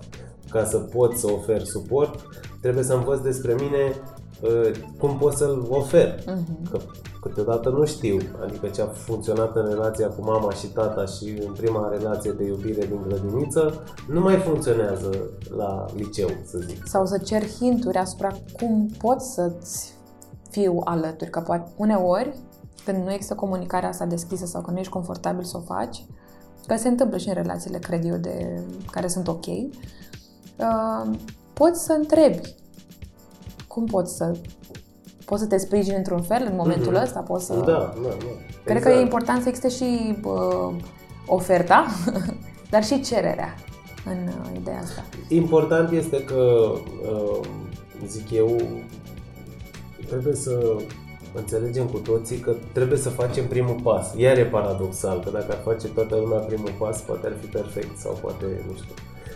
Ca 0.49 0.65
să 0.65 0.77
pot 0.77 1.17
să 1.17 1.31
ofer 1.31 1.63
suport, 1.63 2.19
trebuie 2.61 2.83
să 2.83 2.93
învăț 2.93 3.19
despre 3.19 3.55
mine 3.59 4.01
uh, 4.41 4.71
cum 4.97 5.17
pot 5.17 5.33
să-l 5.33 5.67
ofer. 5.69 6.19
Uh-huh. 6.19 6.71
Că 6.71 6.79
câteodată 7.21 7.69
nu 7.69 7.85
știu, 7.85 8.17
adică 8.43 8.67
ce 8.67 8.81
a 8.81 8.85
funcționat 8.85 9.55
în 9.55 9.67
relația 9.67 10.07
cu 10.07 10.23
mama 10.23 10.53
și 10.53 10.67
tata 10.67 11.05
și 11.05 11.41
în 11.45 11.53
prima 11.53 11.89
relație 11.89 12.31
de 12.31 12.43
iubire 12.43 12.85
din 12.85 13.03
grădiniță, 13.07 13.83
nu 14.07 14.19
mai 14.19 14.37
funcționează 14.37 15.29
la 15.57 15.85
liceu, 15.95 16.29
să 16.43 16.57
zic. 16.57 16.87
Sau 16.87 17.05
să 17.05 17.17
cer 17.17 17.47
hinturi 17.47 17.97
asupra 17.97 18.31
cum 18.59 18.89
poți 18.97 19.33
să-ți 19.33 19.93
fiu 20.51 20.81
alături, 20.83 21.29
că 21.29 21.39
poate 21.39 21.71
uneori 21.75 22.35
când 22.85 23.03
nu 23.03 23.11
există 23.11 23.35
comunicarea 23.35 23.89
asta 23.89 24.05
deschisă 24.05 24.45
sau 24.45 24.61
când 24.61 24.73
nu 24.73 24.79
ești 24.79 24.93
confortabil 24.93 25.43
să 25.43 25.57
o 25.57 25.73
faci, 25.73 26.05
că 26.67 26.75
se 26.75 26.87
întâmplă 26.87 27.17
și 27.17 27.27
în 27.27 27.33
relațiile, 27.33 27.77
cred 27.77 28.05
eu, 28.05 28.15
de, 28.15 28.61
care 28.91 29.07
sunt 29.07 29.27
ok, 29.27 29.45
uh, 29.47 31.17
poți 31.53 31.83
să 31.83 31.93
întrebi 31.93 32.55
cum 33.67 33.85
poți 33.85 34.15
să 34.15 34.35
poți 35.25 35.43
să 35.43 35.47
te 35.47 35.57
sprijini 35.57 35.95
într-un 35.95 36.21
fel 36.21 36.47
în 36.49 36.55
momentul 36.55 36.97
mm-hmm. 36.97 37.03
ăsta, 37.03 37.19
poți 37.19 37.45
să... 37.45 37.53
Da, 37.53 37.63
da, 37.63 37.91
da. 38.01 38.07
Cred 38.63 38.75
exact. 38.75 38.83
că 38.83 38.89
e 38.89 38.91
exact. 38.91 39.03
important 39.03 39.41
să 39.41 39.47
existe 39.47 39.69
și 39.69 40.19
uh, 40.23 40.75
oferta, 41.27 41.85
dar 42.71 42.83
și 42.83 43.01
cererea 43.01 43.55
în 44.05 44.27
uh, 44.27 44.59
ideea 44.59 44.79
asta. 44.79 45.03
Important 45.27 45.91
este 45.91 46.23
că, 46.23 46.71
uh, 47.11 47.39
zic 48.05 48.31
eu, 48.31 48.55
trebuie 50.11 50.35
să 50.35 50.75
înțelegem 51.33 51.85
cu 51.85 51.97
toții 51.97 52.37
că 52.37 52.53
trebuie 52.73 52.97
să 52.97 53.09
facem 53.09 53.45
primul 53.47 53.79
pas. 53.83 54.13
Iar 54.15 54.37
e 54.37 54.45
paradoxal, 54.45 55.19
că 55.23 55.29
dacă 55.29 55.51
ar 55.51 55.61
face 55.63 55.87
toată 55.87 56.15
lumea 56.15 56.37
primul 56.37 56.73
pas, 56.79 57.01
poate 57.01 57.27
ar 57.27 57.33
fi 57.39 57.45
perfect 57.45 57.97
sau 57.97 58.19
poate, 58.21 58.45
nu 58.67 58.73
știu, 58.75 58.93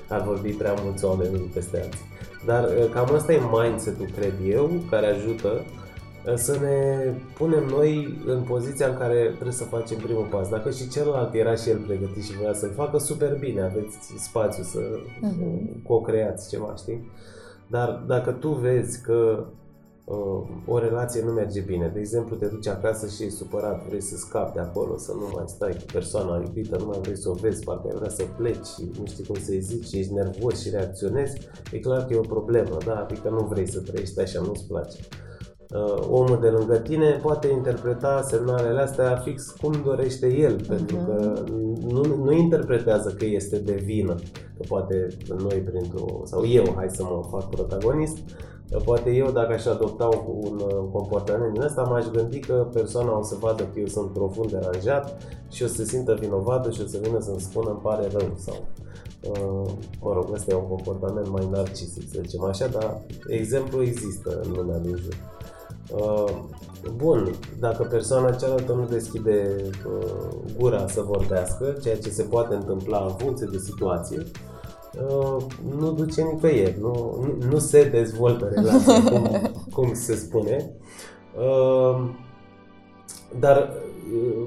ar 0.10 0.22
vorbi 0.22 0.52
prea 0.52 0.74
mulți 0.84 1.06
oameni 1.06 1.34
unii 1.34 1.52
peste 1.54 1.82
alții. 1.82 2.06
Dar 2.46 2.64
uh, 2.64 2.90
cam 2.94 3.14
asta 3.14 3.34
e 3.34 3.40
mindset-ul, 3.52 4.10
cred 4.16 4.34
eu, 4.48 4.70
care 4.90 5.06
ajută 5.06 5.64
uh, 6.28 6.34
să 6.36 6.58
ne 6.62 6.78
punem 7.38 7.64
noi 7.70 8.18
în 8.26 8.42
poziția 8.42 8.88
în 8.88 8.98
care 8.98 9.32
trebuie 9.34 9.52
să 9.52 9.64
facem 9.64 9.98
primul 9.98 10.28
pas. 10.30 10.50
Dacă 10.50 10.70
și 10.70 10.90
celălalt 10.90 11.34
era 11.34 11.56
și 11.56 11.70
el 11.70 11.78
pregătit 11.78 12.24
și 12.24 12.38
vrea 12.38 12.54
să-l 12.54 12.72
facă, 12.76 12.98
super 12.98 13.38
bine, 13.40 13.62
aveți 13.62 13.98
spațiu 14.18 14.64
să 14.64 14.80
uh-huh. 14.80 15.84
co-creați 15.84 16.50
ceva, 16.50 16.74
știi? 16.78 17.12
Dar 17.68 18.04
dacă 18.08 18.32
tu 18.32 18.50
vezi 18.50 19.02
că 19.02 19.38
uh, 19.40 19.46
o 20.66 20.78
relație 20.78 21.24
nu 21.24 21.32
merge 21.32 21.60
bine. 21.60 21.92
De 21.94 22.00
exemplu, 22.00 22.36
te 22.36 22.46
duci 22.46 22.68
acasă 22.68 23.08
și 23.08 23.24
ești 23.24 23.38
supărat, 23.38 23.88
vrei 23.88 24.02
să 24.02 24.16
scapi 24.16 24.54
de 24.54 24.60
acolo, 24.60 24.98
să 24.98 25.12
nu 25.12 25.30
mai 25.34 25.44
stai 25.48 25.72
cu 25.72 25.86
persoana 25.92 26.42
iubită, 26.46 26.78
nu 26.80 26.86
mai 26.86 27.00
vrei 27.02 27.18
să 27.18 27.30
o 27.30 27.34
vezi, 27.34 27.64
poate 27.64 27.88
ai 27.88 27.96
vrea 27.96 28.10
să 28.10 28.24
pleci 28.38 28.66
și 28.66 28.92
nu 29.00 29.06
știi 29.06 29.26
cum 29.26 29.36
să-i 29.36 29.60
zici 29.60 29.88
și 29.88 29.98
ești 29.98 30.14
nervos 30.14 30.62
și 30.62 30.70
reacționezi, 30.70 31.38
e 31.72 31.80
clar 31.80 32.06
că 32.06 32.14
e 32.14 32.18
o 32.18 32.22
problemă, 32.22 32.78
da? 32.86 32.96
Adică 32.96 33.30
nu 33.30 33.46
vrei 33.46 33.68
să 33.68 33.80
trăiești 33.80 34.20
așa, 34.20 34.42
nu-ți 34.42 34.68
place. 34.68 34.98
Uh, 35.74 36.08
omul 36.10 36.40
de 36.42 36.48
lângă 36.48 36.78
tine 36.78 37.20
poate 37.22 37.48
interpreta 37.48 38.22
semnalele 38.22 38.82
astea 38.82 39.16
fix 39.16 39.50
cum 39.50 39.82
dorește 39.84 40.34
el, 40.34 40.62
uh-huh. 40.62 40.68
pentru 40.68 40.96
că 40.96 41.44
nu, 41.88 42.24
nu 42.24 42.32
interpretează 42.32 43.16
că 43.18 43.26
este 43.26 43.58
de 43.58 43.82
vină, 43.84 44.16
că 44.58 44.64
poate 44.68 45.08
noi 45.28 45.64
printr-o, 45.70 46.22
sau 46.24 46.48
eu, 46.48 46.74
hai 46.76 46.90
să 46.90 47.04
mă 47.04 47.24
fac 47.32 47.50
protagonist, 47.50 48.18
Poate 48.86 49.12
eu, 49.12 49.32
dacă 49.32 49.54
aș 49.54 49.66
adopta 49.66 50.10
un 50.28 50.58
comportament 50.92 51.54
din 51.54 51.62
ăsta, 51.62 51.82
m-aș 51.82 52.06
gândi 52.06 52.40
că 52.40 52.68
persoana 52.74 53.18
o 53.18 53.24
să 53.24 53.36
vadă 53.40 53.64
că 53.64 53.80
eu 53.80 53.88
sunt 53.88 54.12
profund 54.12 54.52
deranjat 54.52 55.22
și 55.50 55.64
o 55.64 55.68
să 55.68 55.74
se 55.74 55.84
simtă 55.84 56.18
vinovată 56.20 56.72
și 56.72 56.82
o 56.82 56.88
să 56.88 57.00
vină 57.02 57.20
să-mi 57.20 57.40
spună 57.40 57.70
îmi 57.70 57.80
pare 57.82 58.08
rău 58.08 58.32
sau 58.38 58.56
Uh, 59.30 59.72
mă 60.02 60.14
rog, 60.14 60.34
ăsta 60.34 60.52
e 60.52 60.56
un 60.56 60.68
comportament 60.68 61.28
mai 61.28 61.48
narcisic, 61.52 62.10
să 62.12 62.20
zicem 62.22 62.44
așa, 62.44 62.68
dar 62.68 63.02
exemplu 63.28 63.84
există 63.84 64.42
în 64.44 64.52
lumea 64.52 64.78
din 64.78 64.96
jur. 64.96 65.14
Uh, 65.92 66.34
bun, 66.96 67.36
dacă 67.60 67.84
persoana 67.84 68.32
cealaltă 68.32 68.74
nu 68.74 68.86
deschide 68.86 69.56
uh, 69.88 70.36
gura 70.58 70.88
să 70.88 71.02
vorbească, 71.02 71.76
ceea 71.82 71.98
ce 71.98 72.10
se 72.10 72.24
poate 72.24 72.56
întâmpla 72.56 73.06
în 73.06 73.14
funcție 73.14 73.48
de 73.52 73.58
situație, 73.58 74.24
nu 75.78 75.92
duce 75.92 76.22
nicăieri, 76.22 76.78
nu, 76.80 76.94
nu, 77.22 77.48
nu 77.50 77.58
se 77.58 77.90
dezvoltă 77.90 78.52
relația, 78.54 79.04
cum, 79.04 79.52
cum 79.76 79.94
se 79.94 80.16
spune. 80.16 80.72
Dar 83.40 83.74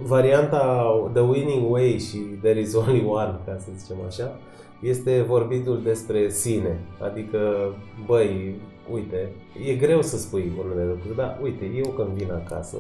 varianta 0.02 0.86
The 1.12 1.22
Winning 1.22 1.70
Way 1.70 1.98
și 1.98 2.16
There 2.16 2.60
is 2.60 2.74
only 2.74 3.04
one, 3.08 3.40
ca 3.46 3.56
să 3.58 3.68
zicem 3.76 3.96
așa, 4.06 4.38
este 4.80 5.22
vorbitul 5.22 5.82
despre 5.82 6.28
sine. 6.28 6.80
Adică, 7.00 7.72
băi, 8.06 8.60
uite, 8.92 9.32
e 9.66 9.74
greu 9.74 10.02
să 10.02 10.18
spui 10.18 10.52
unele 10.64 10.84
lucruri, 10.88 11.16
dar 11.16 11.38
uite, 11.42 11.64
eu 11.64 11.90
când 11.90 12.08
vin 12.08 12.32
acasă, 12.32 12.76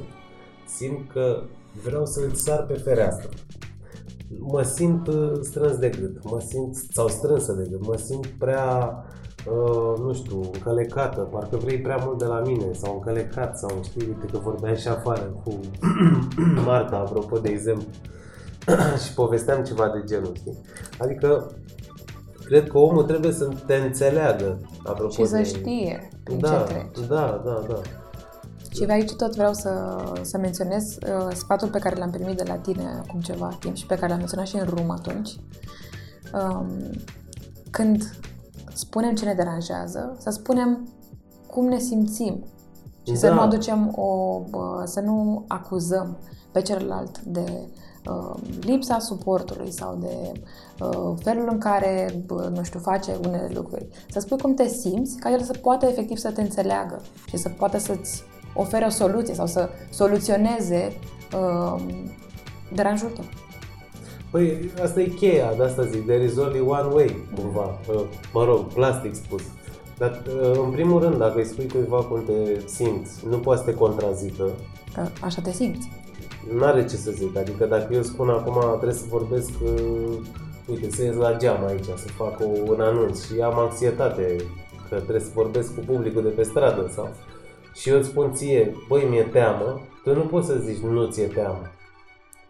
simt 0.66 1.10
că 1.12 1.42
vreau 1.84 2.06
să 2.06 2.26
îți 2.30 2.42
sar 2.42 2.66
pe 2.66 2.74
fereastră. 2.74 3.28
Mă 4.38 4.62
simt 4.62 5.06
uh, 5.06 5.32
strâns 5.42 5.76
de 5.76 5.88
gât, 5.88 6.30
mă 6.30 6.40
simt, 6.40 6.74
sau 6.90 7.08
strânsă 7.08 7.52
de 7.52 7.68
gât, 7.70 7.86
mă 7.86 7.96
simt 7.96 8.26
prea, 8.26 8.94
uh, 9.46 9.98
nu 9.98 10.14
știu, 10.14 10.40
încălecată, 10.52 11.20
parcă 11.20 11.56
vrei 11.56 11.80
prea 11.80 11.98
mult 12.04 12.18
de 12.18 12.24
la 12.24 12.40
mine, 12.40 12.72
sau 12.72 12.94
încălecat, 12.94 13.58
sau 13.58 13.80
știi, 13.82 14.06
uite 14.06 14.26
că 14.32 14.38
vorbeai 14.38 14.76
și 14.76 14.88
afară 14.88 15.34
cu 15.44 15.60
Marta, 16.66 16.96
apropo 16.96 17.38
de 17.38 17.48
exemplu, 17.48 17.86
și 19.04 19.14
povesteam 19.14 19.62
ceva 19.62 19.88
de 19.88 20.02
genul, 20.06 20.32
știi? 20.34 20.58
Adică 20.98 21.50
cred 22.44 22.68
că 22.68 22.78
omul 22.78 23.02
trebuie 23.02 23.32
să 23.32 23.48
te 23.66 23.74
înțeleagă. 23.74 24.60
Apropo 24.84 25.10
și 25.10 25.24
să 25.24 25.36
de... 25.36 25.44
știe 25.44 26.08
prin 26.24 26.38
da, 26.38 26.48
ce 26.48 26.72
treci. 26.72 27.06
Da, 27.06 27.42
da, 27.44 27.64
da. 27.68 27.80
Și 28.78 28.90
aici 28.90 29.12
tot 29.12 29.34
vreau 29.34 29.52
să, 29.52 30.02
să 30.22 30.38
menționez 30.38 30.96
uh, 30.96 31.34
sfatul 31.34 31.68
pe 31.68 31.78
care 31.78 31.96
l-am 31.96 32.10
primit 32.10 32.36
de 32.36 32.42
la 32.46 32.54
tine 32.54 33.02
acum 33.06 33.20
ceva 33.20 33.56
timp 33.60 33.76
și 33.76 33.86
pe 33.86 33.94
care 33.94 34.08
l-am 34.08 34.18
menționat 34.18 34.46
și 34.46 34.56
în 34.56 34.66
rum 34.66 34.90
atunci. 34.90 35.40
Um, 36.32 36.68
când 37.70 38.02
spunem 38.74 39.14
ce 39.14 39.24
ne 39.24 39.34
deranjează, 39.34 40.16
să 40.18 40.30
spunem 40.30 40.88
cum 41.46 41.66
ne 41.66 41.78
simțim 41.78 42.46
și 43.02 43.12
da. 43.12 43.18
să 43.18 43.30
nu 43.30 43.40
aducem 43.40 43.92
o, 43.96 44.42
să 44.84 45.00
nu 45.00 45.44
acuzăm 45.48 46.18
pe 46.52 46.62
celălalt 46.62 47.20
de 47.20 47.68
Uh, 48.08 48.34
lipsa 48.60 48.98
suportului 48.98 49.70
sau 49.70 49.98
de 50.00 50.32
uh, 50.80 51.14
felul 51.22 51.48
în 51.50 51.58
care, 51.58 52.24
nu 52.28 52.62
știu, 52.62 52.80
face 52.80 53.16
unele 53.26 53.50
lucruri. 53.54 53.88
Să 54.10 54.20
spui 54.20 54.38
cum 54.38 54.54
te 54.54 54.68
simți, 54.68 55.16
ca 55.16 55.30
el 55.30 55.42
să 55.42 55.52
poată 55.52 55.86
efectiv 55.86 56.16
să 56.16 56.30
te 56.30 56.40
înțeleagă 56.40 57.00
și 57.26 57.36
să 57.36 57.48
poată 57.48 57.78
să-ți 57.78 58.22
ofere 58.60 58.84
o 58.84 58.90
soluție 58.90 59.34
sau 59.34 59.46
să 59.46 59.68
soluționeze 59.90 60.92
uh, 61.34 61.80
deranjul 62.72 63.08
tău. 63.08 63.24
Păi 64.30 64.70
asta 64.82 65.00
e 65.00 65.06
cheia, 65.06 65.54
de 65.56 65.62
asta 65.62 65.84
zic, 65.84 66.06
there 66.06 66.24
is 66.24 66.36
only 66.36 66.60
one 66.60 66.88
way, 66.92 67.16
cumva, 67.34 67.78
uh, 67.88 68.00
mă 68.32 68.44
rog, 68.44 68.60
plastic 68.66 69.14
spus. 69.14 69.42
Dar, 69.98 70.22
în 70.64 70.70
primul 70.70 71.00
rând, 71.00 71.18
dacă 71.18 71.38
îi 71.38 71.44
spui 71.44 71.68
cuiva 71.68 71.96
cum 71.96 72.22
te 72.24 72.60
simți, 72.66 73.26
nu 73.28 73.36
poate 73.36 73.60
să 73.60 73.70
te 73.70 73.74
contrazică. 73.76 74.50
Așa 75.20 75.40
te 75.40 75.52
simți 75.52 75.88
nu 76.52 76.64
are 76.64 76.84
ce 76.84 76.96
să 76.96 77.10
zic. 77.10 77.36
Adică 77.36 77.64
dacă 77.64 77.94
eu 77.94 78.02
spun 78.02 78.28
acum 78.28 78.62
trebuie 78.76 78.98
să 78.98 79.04
vorbesc, 79.08 79.50
uh, 79.62 80.18
uite, 80.66 80.90
să 80.90 81.02
ies 81.02 81.14
la 81.14 81.36
geam 81.36 81.64
aici, 81.66 81.84
să 81.84 82.08
fac 82.16 82.40
o, 82.40 82.44
un 82.66 82.80
anunț 82.80 83.26
și 83.26 83.40
am 83.40 83.58
anxietate 83.58 84.36
că 84.88 84.94
trebuie 84.94 85.20
să 85.20 85.30
vorbesc 85.34 85.74
cu 85.74 85.80
publicul 85.86 86.22
de 86.22 86.28
pe 86.28 86.42
stradă 86.42 86.90
sau 86.94 87.08
și 87.78 87.88
eu 87.88 87.98
îți 87.98 88.08
spun 88.08 88.32
ție, 88.32 88.74
băi, 88.88 89.06
mi-e 89.10 89.22
teamă, 89.22 89.80
tu 90.04 90.14
nu 90.14 90.20
poți 90.20 90.46
să 90.46 90.54
zici 90.54 90.78
nu 90.78 91.06
ți-e 91.06 91.26
teamă. 91.26 91.62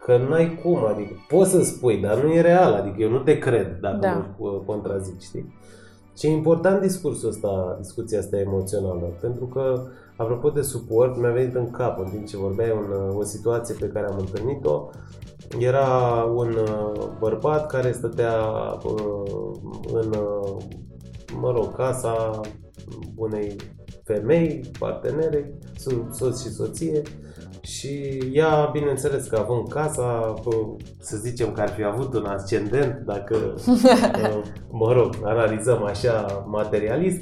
Că 0.05 0.17
n-ai 0.17 0.59
cum, 0.63 0.85
adică 0.85 1.13
poți 1.27 1.49
să 1.49 1.63
spui, 1.63 1.97
dar 1.97 2.23
nu 2.23 2.33
e 2.33 2.41
real, 2.41 2.73
adică 2.73 3.01
eu 3.01 3.09
nu 3.09 3.19
te 3.19 3.37
cred 3.37 3.79
dacă 3.79 3.97
da. 3.97 4.13
nu 4.13 4.45
uh, 4.45 4.61
contrazic, 4.65 5.21
știi? 5.21 5.53
Și 6.17 6.27
e 6.27 6.29
important 6.29 6.81
discursul 6.81 7.29
ăsta, 7.29 7.77
discuția 7.79 8.19
asta 8.19 8.39
emoțională, 8.39 9.17
pentru 9.21 9.45
că, 9.45 9.83
apropo 10.15 10.49
de 10.49 10.61
suport, 10.61 11.17
mi-a 11.17 11.31
venit 11.31 11.55
în 11.55 11.71
cap 11.71 11.99
în 11.99 12.09
timp 12.09 12.27
ce 12.27 12.37
vorbeai 12.37 12.71
un, 12.71 13.15
o 13.17 13.23
situație 13.23 13.75
pe 13.79 13.87
care 13.87 14.07
am 14.07 14.17
întâlnit-o. 14.17 14.89
Era 15.59 16.23
un 16.35 16.47
uh, 16.47 17.07
bărbat 17.19 17.67
care 17.67 17.91
stătea 17.91 18.33
uh, 18.83 19.51
în, 19.93 20.13
uh, 20.13 20.57
mă 21.39 21.51
rog, 21.51 21.75
casa 21.75 22.39
unei 23.15 23.55
femei, 24.13 24.71
partenere, 24.79 25.53
soț 26.11 26.41
și 26.41 26.49
soție, 26.49 27.01
și 27.61 28.21
ea, 28.33 28.69
bineînțeles 28.71 29.27
că 29.27 29.35
având 29.35 29.67
casa, 29.67 30.33
să 30.99 31.17
zicem 31.17 31.51
că 31.51 31.61
ar 31.61 31.69
fi 31.69 31.83
avut 31.83 32.13
un 32.13 32.25
ascendent, 32.25 33.05
dacă, 33.05 33.55
mă 34.81 34.91
rog, 34.93 35.15
analizăm 35.23 35.83
așa 35.83 36.45
materialist, 36.47 37.21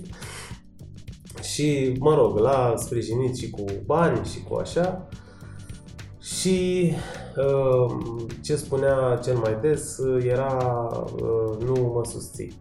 și, 1.42 1.96
mă 2.00 2.16
rog, 2.16 2.38
l-a 2.38 2.74
sprijinit 2.78 3.36
și 3.36 3.50
cu 3.50 3.64
bani 3.86 4.26
și 4.26 4.44
cu 4.44 4.56
așa. 4.56 5.08
Și 6.22 6.92
ce 8.42 8.56
spunea 8.56 9.20
cel 9.24 9.38
mai 9.38 9.58
des 9.62 9.98
era 10.20 10.58
nu 11.66 11.92
mă 11.94 12.02
susții. 12.06 12.58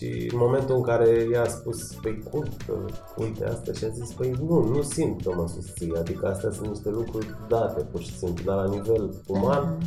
Și 0.00 0.28
în 0.32 0.38
momentul 0.38 0.74
în 0.74 0.82
care 0.82 1.26
i-a 1.32 1.44
spus, 1.44 1.94
păi 2.02 2.22
cum, 2.30 2.44
că, 2.66 2.74
uite 3.16 3.46
asta, 3.46 3.72
și 3.72 3.84
a 3.84 3.88
zis, 3.88 4.12
păi 4.12 4.34
nu, 4.48 4.64
nu 4.64 4.82
simt 4.82 5.22
că 5.22 5.32
mă 5.36 5.46
susții, 5.46 5.94
adică 5.96 6.26
astea 6.26 6.50
sunt 6.50 6.68
niște 6.68 6.90
lucruri 6.90 7.26
date 7.48 7.82
pur 7.90 8.00
și 8.00 8.16
simplu, 8.18 8.44
dar 8.44 8.56
la 8.56 8.70
nivel 8.70 9.10
uman 9.26 9.78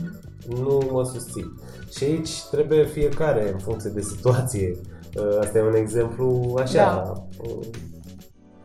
nu 0.47 0.89
mă 0.91 1.03
susții. 1.03 1.53
Și 1.95 2.03
aici 2.03 2.43
trebuie 2.51 2.85
fiecare, 2.85 3.51
în 3.51 3.57
funcție 3.57 3.89
de 3.89 4.01
situație, 4.01 4.81
ă, 5.17 5.39
asta 5.39 5.57
e 5.57 5.61
un 5.61 5.75
exemplu 5.75 6.55
așa, 6.61 7.03
da. 7.03 7.13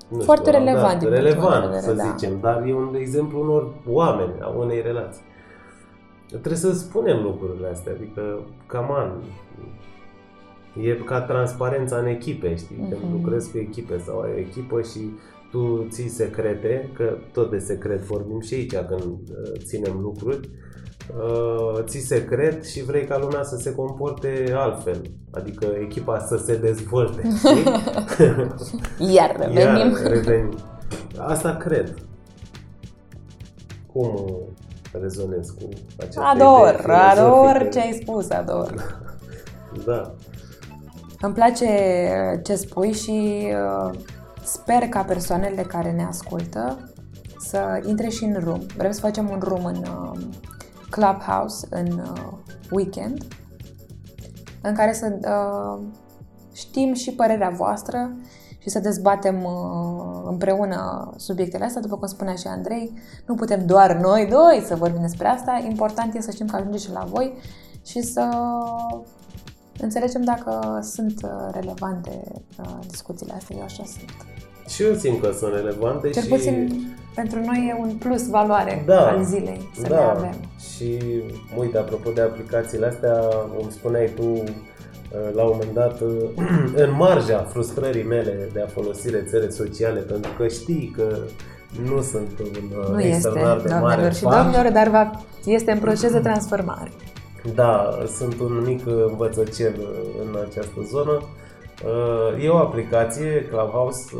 nu 0.08 0.20
Foarte 0.20 0.50
știu, 0.50 0.64
relevant. 0.64 1.02
Da, 1.02 1.08
relevant, 1.08 1.82
să 1.82 1.92
da. 1.92 2.02
zicem, 2.02 2.40
dar 2.40 2.62
e 2.66 2.74
un 2.74 2.94
exemplu 2.94 3.40
unor 3.40 3.82
oameni, 3.86 4.40
a 4.40 4.48
unei 4.48 4.82
relații. 4.82 5.22
Trebuie 6.26 6.56
să 6.56 6.72
spunem 6.72 7.22
lucrurile 7.22 7.68
astea, 7.68 7.92
adică, 7.92 8.46
cam 8.66 8.92
an, 8.92 9.10
E 10.80 10.94
ca 11.04 11.20
transparența 11.20 11.96
în 11.96 12.06
echipe, 12.06 12.54
știi? 12.56 12.76
Uh-huh. 12.76 13.00
Când 13.00 13.12
lucrezi 13.12 13.50
cu 13.50 13.58
echipe 13.58 13.98
sau 13.98 14.20
ai 14.20 14.30
o 14.34 14.38
echipă 14.38 14.82
și 14.82 15.10
tu 15.50 15.86
ții 15.90 16.08
secrete, 16.08 16.90
că 16.94 17.16
tot 17.32 17.50
de 17.50 17.58
secret 17.58 18.00
vorbim 18.00 18.40
și 18.40 18.54
aici 18.54 18.74
când 18.74 19.02
uh, 19.02 19.60
ținem 19.64 19.98
lucruri, 20.00 20.50
uh, 21.16 21.84
ții 21.84 22.00
secret 22.00 22.64
și 22.64 22.84
vrei 22.84 23.04
ca 23.04 23.18
lumea 23.18 23.42
să 23.42 23.56
se 23.56 23.74
comporte 23.74 24.52
altfel, 24.56 25.02
adică 25.30 25.66
echipa 25.80 26.18
să 26.18 26.36
se 26.36 26.56
dezvolte, 26.56 27.22
știi? 27.36 27.72
Iar 29.14 29.36
revenim. 29.38 29.92
Iar 29.92 30.02
revenim. 30.02 30.58
Asta 31.16 31.56
cred. 31.56 31.94
Cum 33.92 34.26
rezonez 35.00 35.50
cu 35.50 35.68
această 35.98 36.20
Ador, 36.20 36.84
ador 36.90 37.68
ce 37.72 37.80
ai 37.80 37.98
spus, 38.02 38.30
ador. 38.30 38.74
da. 39.86 40.14
Îmi 41.20 41.34
place 41.34 41.68
ce 42.44 42.54
spui 42.54 42.92
și 42.92 43.48
uh, 43.52 43.98
sper 44.44 44.88
ca 44.88 45.02
persoanele 45.02 45.62
care 45.62 45.92
ne 45.92 46.04
ascultă 46.04 46.92
să 47.38 47.82
intre 47.86 48.08
și 48.08 48.24
în 48.24 48.40
room. 48.44 48.60
Vrem 48.76 48.90
să 48.90 49.00
facem 49.00 49.30
un 49.30 49.38
room 49.42 49.64
în 49.64 49.76
uh, 49.76 50.20
Clubhouse 50.90 51.66
în 51.70 51.86
uh, 51.86 52.32
weekend 52.70 53.24
în 54.62 54.74
care 54.74 54.92
să 54.92 55.18
știm 56.54 56.94
și 56.94 57.12
părerea 57.12 57.48
voastră 57.48 58.16
și 58.58 58.68
să 58.68 58.78
dezbatem 58.78 59.48
împreună 60.24 61.10
subiectele 61.16 61.64
astea, 61.64 61.80
după 61.80 61.96
cum 61.96 62.06
spunea 62.06 62.34
și 62.34 62.46
Andrei, 62.46 62.92
nu 63.26 63.34
putem 63.34 63.66
doar 63.66 63.96
noi 63.96 64.26
doi 64.26 64.64
să 64.66 64.76
vorbim 64.76 65.00
despre 65.00 65.28
asta, 65.28 65.62
important 65.68 66.14
e 66.14 66.20
să 66.20 66.30
știm 66.30 66.46
că 66.46 66.56
ajunge 66.56 66.78
și 66.78 66.92
la 66.92 67.04
voi 67.04 67.38
și 67.84 68.00
să 68.02 68.28
înțelegem 69.80 70.22
dacă 70.22 70.78
sunt 70.82 71.20
uh, 71.24 71.30
relevante 71.52 72.22
uh, 72.60 72.78
discuțiile 72.88 73.32
astea. 73.36 73.56
Eu 73.56 73.62
așa 73.62 73.82
sunt. 73.84 74.26
Și 74.68 74.82
eu 74.82 74.94
simt 74.94 75.20
că 75.20 75.32
sunt 75.38 75.54
relevante 75.54 76.10
Cel 76.10 76.22
și... 76.22 76.28
puțin 76.28 76.86
pentru 77.14 77.38
noi 77.38 77.66
e 77.68 77.80
un 77.80 77.94
plus 77.94 78.28
valoare 78.28 78.82
da, 78.86 79.08
al 79.08 79.24
zilei 79.24 79.70
să 79.74 79.82
da. 79.82 79.88
le 79.88 80.02
avem. 80.02 80.34
Și 80.74 80.98
uite, 81.56 81.78
apropo 81.78 82.10
de 82.10 82.20
aplicațiile 82.20 82.86
astea, 82.86 83.14
cum 83.56 83.70
spuneai 83.70 84.10
tu, 84.16 84.22
uh, 84.22 84.44
la 85.34 85.42
un 85.42 85.50
moment 85.52 85.74
dat, 85.74 86.00
uh, 86.00 86.10
în 86.84 86.90
marja 86.96 87.46
frustrării 87.48 88.04
mele 88.04 88.48
de 88.52 88.60
a 88.60 88.66
folosi 88.66 89.10
rețele 89.10 89.50
sociale, 89.50 90.00
pentru 90.00 90.30
că 90.38 90.48
știi 90.48 90.92
că 90.96 91.18
nu 91.84 92.02
sunt 92.02 92.38
un 92.38 92.92
nu 92.92 93.00
este, 93.00 93.28
de 93.34 93.40
mare 93.40 93.62
doamnelor 93.68 94.12
și 94.12 94.22
domnilor, 94.22 94.70
dar 94.72 94.88
va, 94.88 95.10
este 95.44 95.70
în 95.70 95.78
proces 95.78 96.12
de 96.12 96.18
transformare. 96.18 96.90
Da, 97.54 97.98
sunt 98.06 98.40
un 98.40 98.62
mic 98.66 98.86
învățăcel 98.86 99.74
în 100.20 100.36
această 100.48 100.80
zonă. 100.82 101.22
E 102.42 102.48
o 102.48 102.56
aplicație, 102.56 103.44
Clubhouse, 103.44 104.14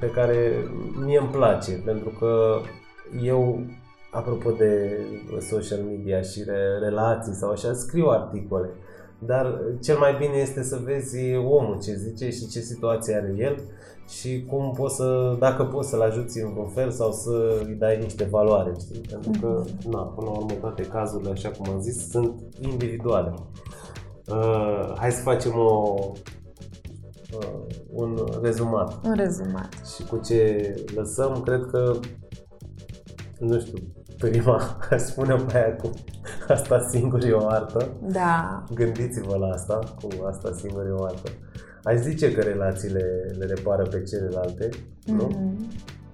pe 0.00 0.10
care 0.10 0.64
mie 1.04 1.18
îmi 1.18 1.28
place, 1.28 1.82
pentru 1.84 2.08
că 2.18 2.60
eu, 3.22 3.60
apropo 4.10 4.50
de 4.50 5.00
social 5.40 5.78
media 5.78 6.22
și 6.22 6.44
relații 6.80 7.34
sau 7.34 7.50
așa, 7.50 7.72
scriu 7.72 8.06
articole. 8.06 8.70
Dar 9.18 9.60
cel 9.82 9.98
mai 9.98 10.16
bine 10.18 10.36
este 10.36 10.62
să 10.62 10.80
vezi 10.84 11.34
omul 11.36 11.78
ce 11.82 11.94
zice 11.94 12.30
și 12.30 12.48
ce 12.48 12.60
situație 12.60 13.14
are 13.14 13.34
el 13.38 13.62
și 14.08 14.44
cum 14.48 14.72
poți 14.72 14.94
să, 14.94 15.36
dacă 15.38 15.64
poți 15.64 15.88
să-l 15.88 16.00
ajuți 16.00 16.40
în 16.40 16.56
un 16.56 16.68
fel 16.68 16.90
sau 16.90 17.12
să 17.12 17.62
îi 17.66 17.74
dai 17.74 17.98
niște 17.98 18.24
valoare, 18.24 18.72
știi? 18.80 19.00
Pentru 19.00 19.30
că, 19.40 19.64
mhm. 19.64 19.90
na, 19.90 19.98
până 19.98 20.30
la 20.30 20.36
urmă, 20.36 20.52
toate 20.60 20.82
cazurile, 20.82 21.30
așa 21.30 21.50
cum 21.50 21.72
am 21.72 21.80
zis, 21.80 22.10
sunt 22.10 22.40
individuale. 22.60 23.34
Uh, 24.28 24.92
hai 24.96 25.12
să 25.12 25.22
facem 25.22 25.52
o, 25.58 25.94
uh, 27.36 27.66
un 27.92 28.18
rezumat. 28.42 29.04
Un 29.04 29.14
rezumat. 29.14 29.68
Și 29.96 30.04
cu 30.04 30.20
ce 30.24 30.74
lăsăm, 30.94 31.42
cred 31.42 31.66
că, 31.70 31.98
nu 33.38 33.60
știu, 33.60 33.78
prima, 34.18 34.78
spune 35.08 35.34
pe 35.34 35.56
aia 35.56 35.76
cu 35.76 35.90
asta 36.48 36.88
singur 36.90 37.24
e 37.24 37.32
o 37.32 37.48
artă. 37.48 37.88
Da. 38.00 38.64
Gândiți-vă 38.74 39.36
la 39.36 39.46
asta, 39.46 39.78
cu 40.02 40.08
asta 40.26 40.52
singur 40.60 40.86
e 40.86 40.90
o 40.90 41.04
artă. 41.04 41.30
Aș 41.82 41.96
zice 41.96 42.32
că 42.32 42.40
relațiile 42.40 43.34
le 43.38 43.44
repară 43.44 43.82
pe 43.82 44.02
celelalte, 44.02 44.68
mm-hmm. 44.68 45.16
nu? 45.16 45.28
Mhm. 45.28 45.68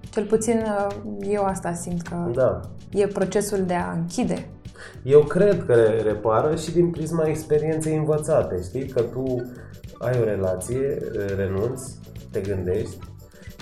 Cel 0.09 0.25
puțin 0.25 0.57
uh, 0.57 0.95
eu 1.19 1.43
asta 1.43 1.73
simt 1.73 2.01
că 2.01 2.15
da. 2.33 2.59
e 2.91 3.07
procesul 3.07 3.63
de 3.65 3.73
a 3.73 3.91
închide. 3.91 4.49
Eu 5.03 5.19
cred 5.19 5.65
că 5.65 5.73
repară 6.03 6.55
și 6.55 6.71
din 6.71 6.89
prisma 6.89 7.27
experienței 7.27 7.95
învățate, 7.97 8.61
știi? 8.61 8.85
Că 8.85 9.01
tu 9.01 9.51
ai 9.99 10.19
o 10.21 10.23
relație, 10.23 10.97
renunți, 11.35 11.99
te 12.31 12.41
gândești 12.41 12.97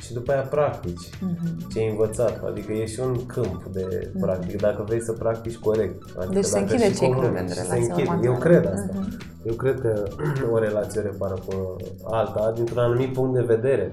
și 0.03 0.13
după 0.13 0.31
aia 0.31 0.41
practici 0.41 1.05
mm-hmm. 1.07 1.71
ce 1.73 1.79
ai 1.79 1.89
învățat. 1.89 2.43
Adică 2.45 2.71
e 2.73 2.85
și 2.85 2.99
un 2.99 3.25
câmp 3.25 3.63
de 3.71 4.09
mhm. 4.13 4.19
practic, 4.19 4.61
dacă 4.61 4.83
vrei 4.87 5.01
să 5.01 5.11
practici 5.11 5.55
corect. 5.55 6.03
Adică 6.17 6.33
deci 6.33 6.43
se 6.43 6.59
închide 6.59 6.91
ciclul 6.91 7.23
în 7.23 7.31
relația 7.33 8.19
Eu 8.23 8.33
cred 8.33 8.65
asta. 8.65 8.89
Mm-hmm. 8.93 9.45
Eu 9.45 9.53
cred 9.53 9.81
că 9.81 10.03
o 10.53 10.57
relație 10.57 11.01
repară 11.01 11.33
pe 11.47 11.55
alta 12.03 12.51
dintr-un 12.55 12.77
anumit 12.77 13.13
punct 13.13 13.33
de 13.33 13.53
vedere. 13.55 13.91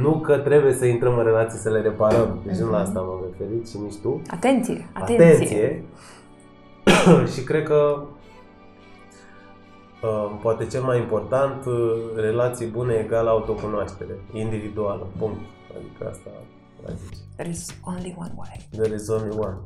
Nu 0.00 0.20
că 0.20 0.38
trebuie 0.38 0.72
să 0.72 0.86
intrăm 0.86 1.18
în 1.18 1.24
relații 1.24 1.58
să 1.58 1.70
le 1.70 1.80
reparăm. 1.80 2.40
Deci 2.46 2.54
mm-hmm. 2.54 2.58
nu 2.58 2.70
la 2.70 2.78
mhm. 2.78 2.86
asta 2.86 3.00
m-am 3.00 3.24
referit 3.30 3.68
și 3.68 3.78
nici 3.78 3.96
tu. 4.02 4.22
Atenție! 4.30 4.88
Atenție! 4.92 5.24
atenție. 5.24 5.84
și 7.34 7.44
cred 7.44 7.62
că 7.62 8.02
Uh, 8.06 8.23
poate 10.42 10.66
cel 10.66 10.82
mai 10.82 10.98
important, 10.98 11.64
uh, 11.64 11.74
relații 12.16 12.66
bune 12.66 12.94
egal 12.94 13.26
autocunoaștere, 13.26 14.18
individuală, 14.32 15.06
punct. 15.18 15.40
Adică 15.76 16.08
asta 16.10 16.30
zice. 16.92 17.22
There 17.36 17.48
is 17.48 17.66
only 17.84 18.14
one 18.18 18.32
way. 18.36 18.68
There 18.70 18.94
is 18.94 19.08
only 19.08 19.36
one. 19.38 19.56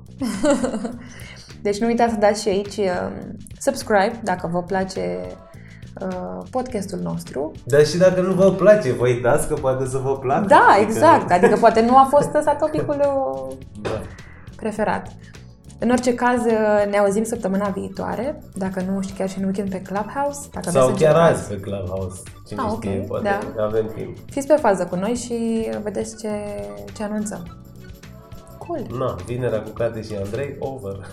deci 1.66 1.79
nu 1.79 1.87
uitați 1.87 2.12
să 2.12 2.18
dați 2.18 2.42
și 2.42 2.48
aici 2.48 2.77
uh, 2.77 3.11
subscribe 3.59 4.20
dacă 4.22 4.48
vă 4.53 4.62
place 4.62 5.20
uh, 6.01 6.42
podcastul 6.51 6.98
nostru. 6.98 7.53
Dar 7.64 7.87
și 7.87 7.96
dacă 7.96 8.20
nu 8.20 8.33
vă 8.33 8.53
place, 8.53 8.92
vă 8.92 9.07
uitați 9.07 9.48
că 9.48 9.55
poate 9.55 9.87
să 9.87 9.98
vă 9.98 10.18
placă. 10.18 10.46
Da, 10.46 10.66
adică... 10.74 10.90
exact. 10.90 11.31
Adică 11.31 11.57
poate 11.57 11.81
nu 11.81 11.96
a 11.96 12.07
fost 12.11 12.35
ăsta 12.35 12.55
topicul 12.55 12.96
da. 13.83 14.01
preferat. 14.57 15.12
În 15.80 15.90
orice 15.90 16.14
caz, 16.14 16.42
ne 16.90 16.98
auzim 16.98 17.24
săptămâna 17.24 17.68
viitoare, 17.68 18.42
dacă 18.54 18.80
nu 18.80 19.00
știu 19.00 19.14
chiar 19.18 19.28
și 19.28 19.38
în 19.38 19.44
weekend 19.44 19.70
pe 19.70 19.82
Clubhouse. 19.82 20.48
Dacă 20.52 20.70
Sau 20.70 20.94
chiar 20.94 21.14
azi 21.14 21.48
pe 21.48 21.60
Clubhouse, 21.60 22.22
cine 22.46 22.60
ah, 22.60 22.72
știe, 22.76 22.90
okay. 22.90 23.04
poate 23.08 23.38
da. 23.56 23.64
avem 23.64 23.90
timp. 23.94 24.16
Fiți 24.30 24.46
pe 24.46 24.54
fază 24.54 24.86
cu 24.86 24.96
noi 24.96 25.14
și 25.14 25.68
vedeți 25.82 26.16
ce, 26.16 26.28
ce 26.94 27.02
anunțăm. 27.02 27.58
Cool. 28.58 28.86
Na, 28.98 29.16
vinerea 29.26 29.62
cu 29.62 29.70
Cate 29.70 30.02
și 30.02 30.14
Andrei, 30.24 30.56
over. 30.58 31.06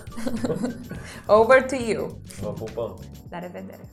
over 1.40 1.64
to 1.64 1.76
you. 1.92 2.18
Vă 2.42 2.48
pupăm. 2.48 3.00
La 3.30 3.40
revedere. 3.40 3.90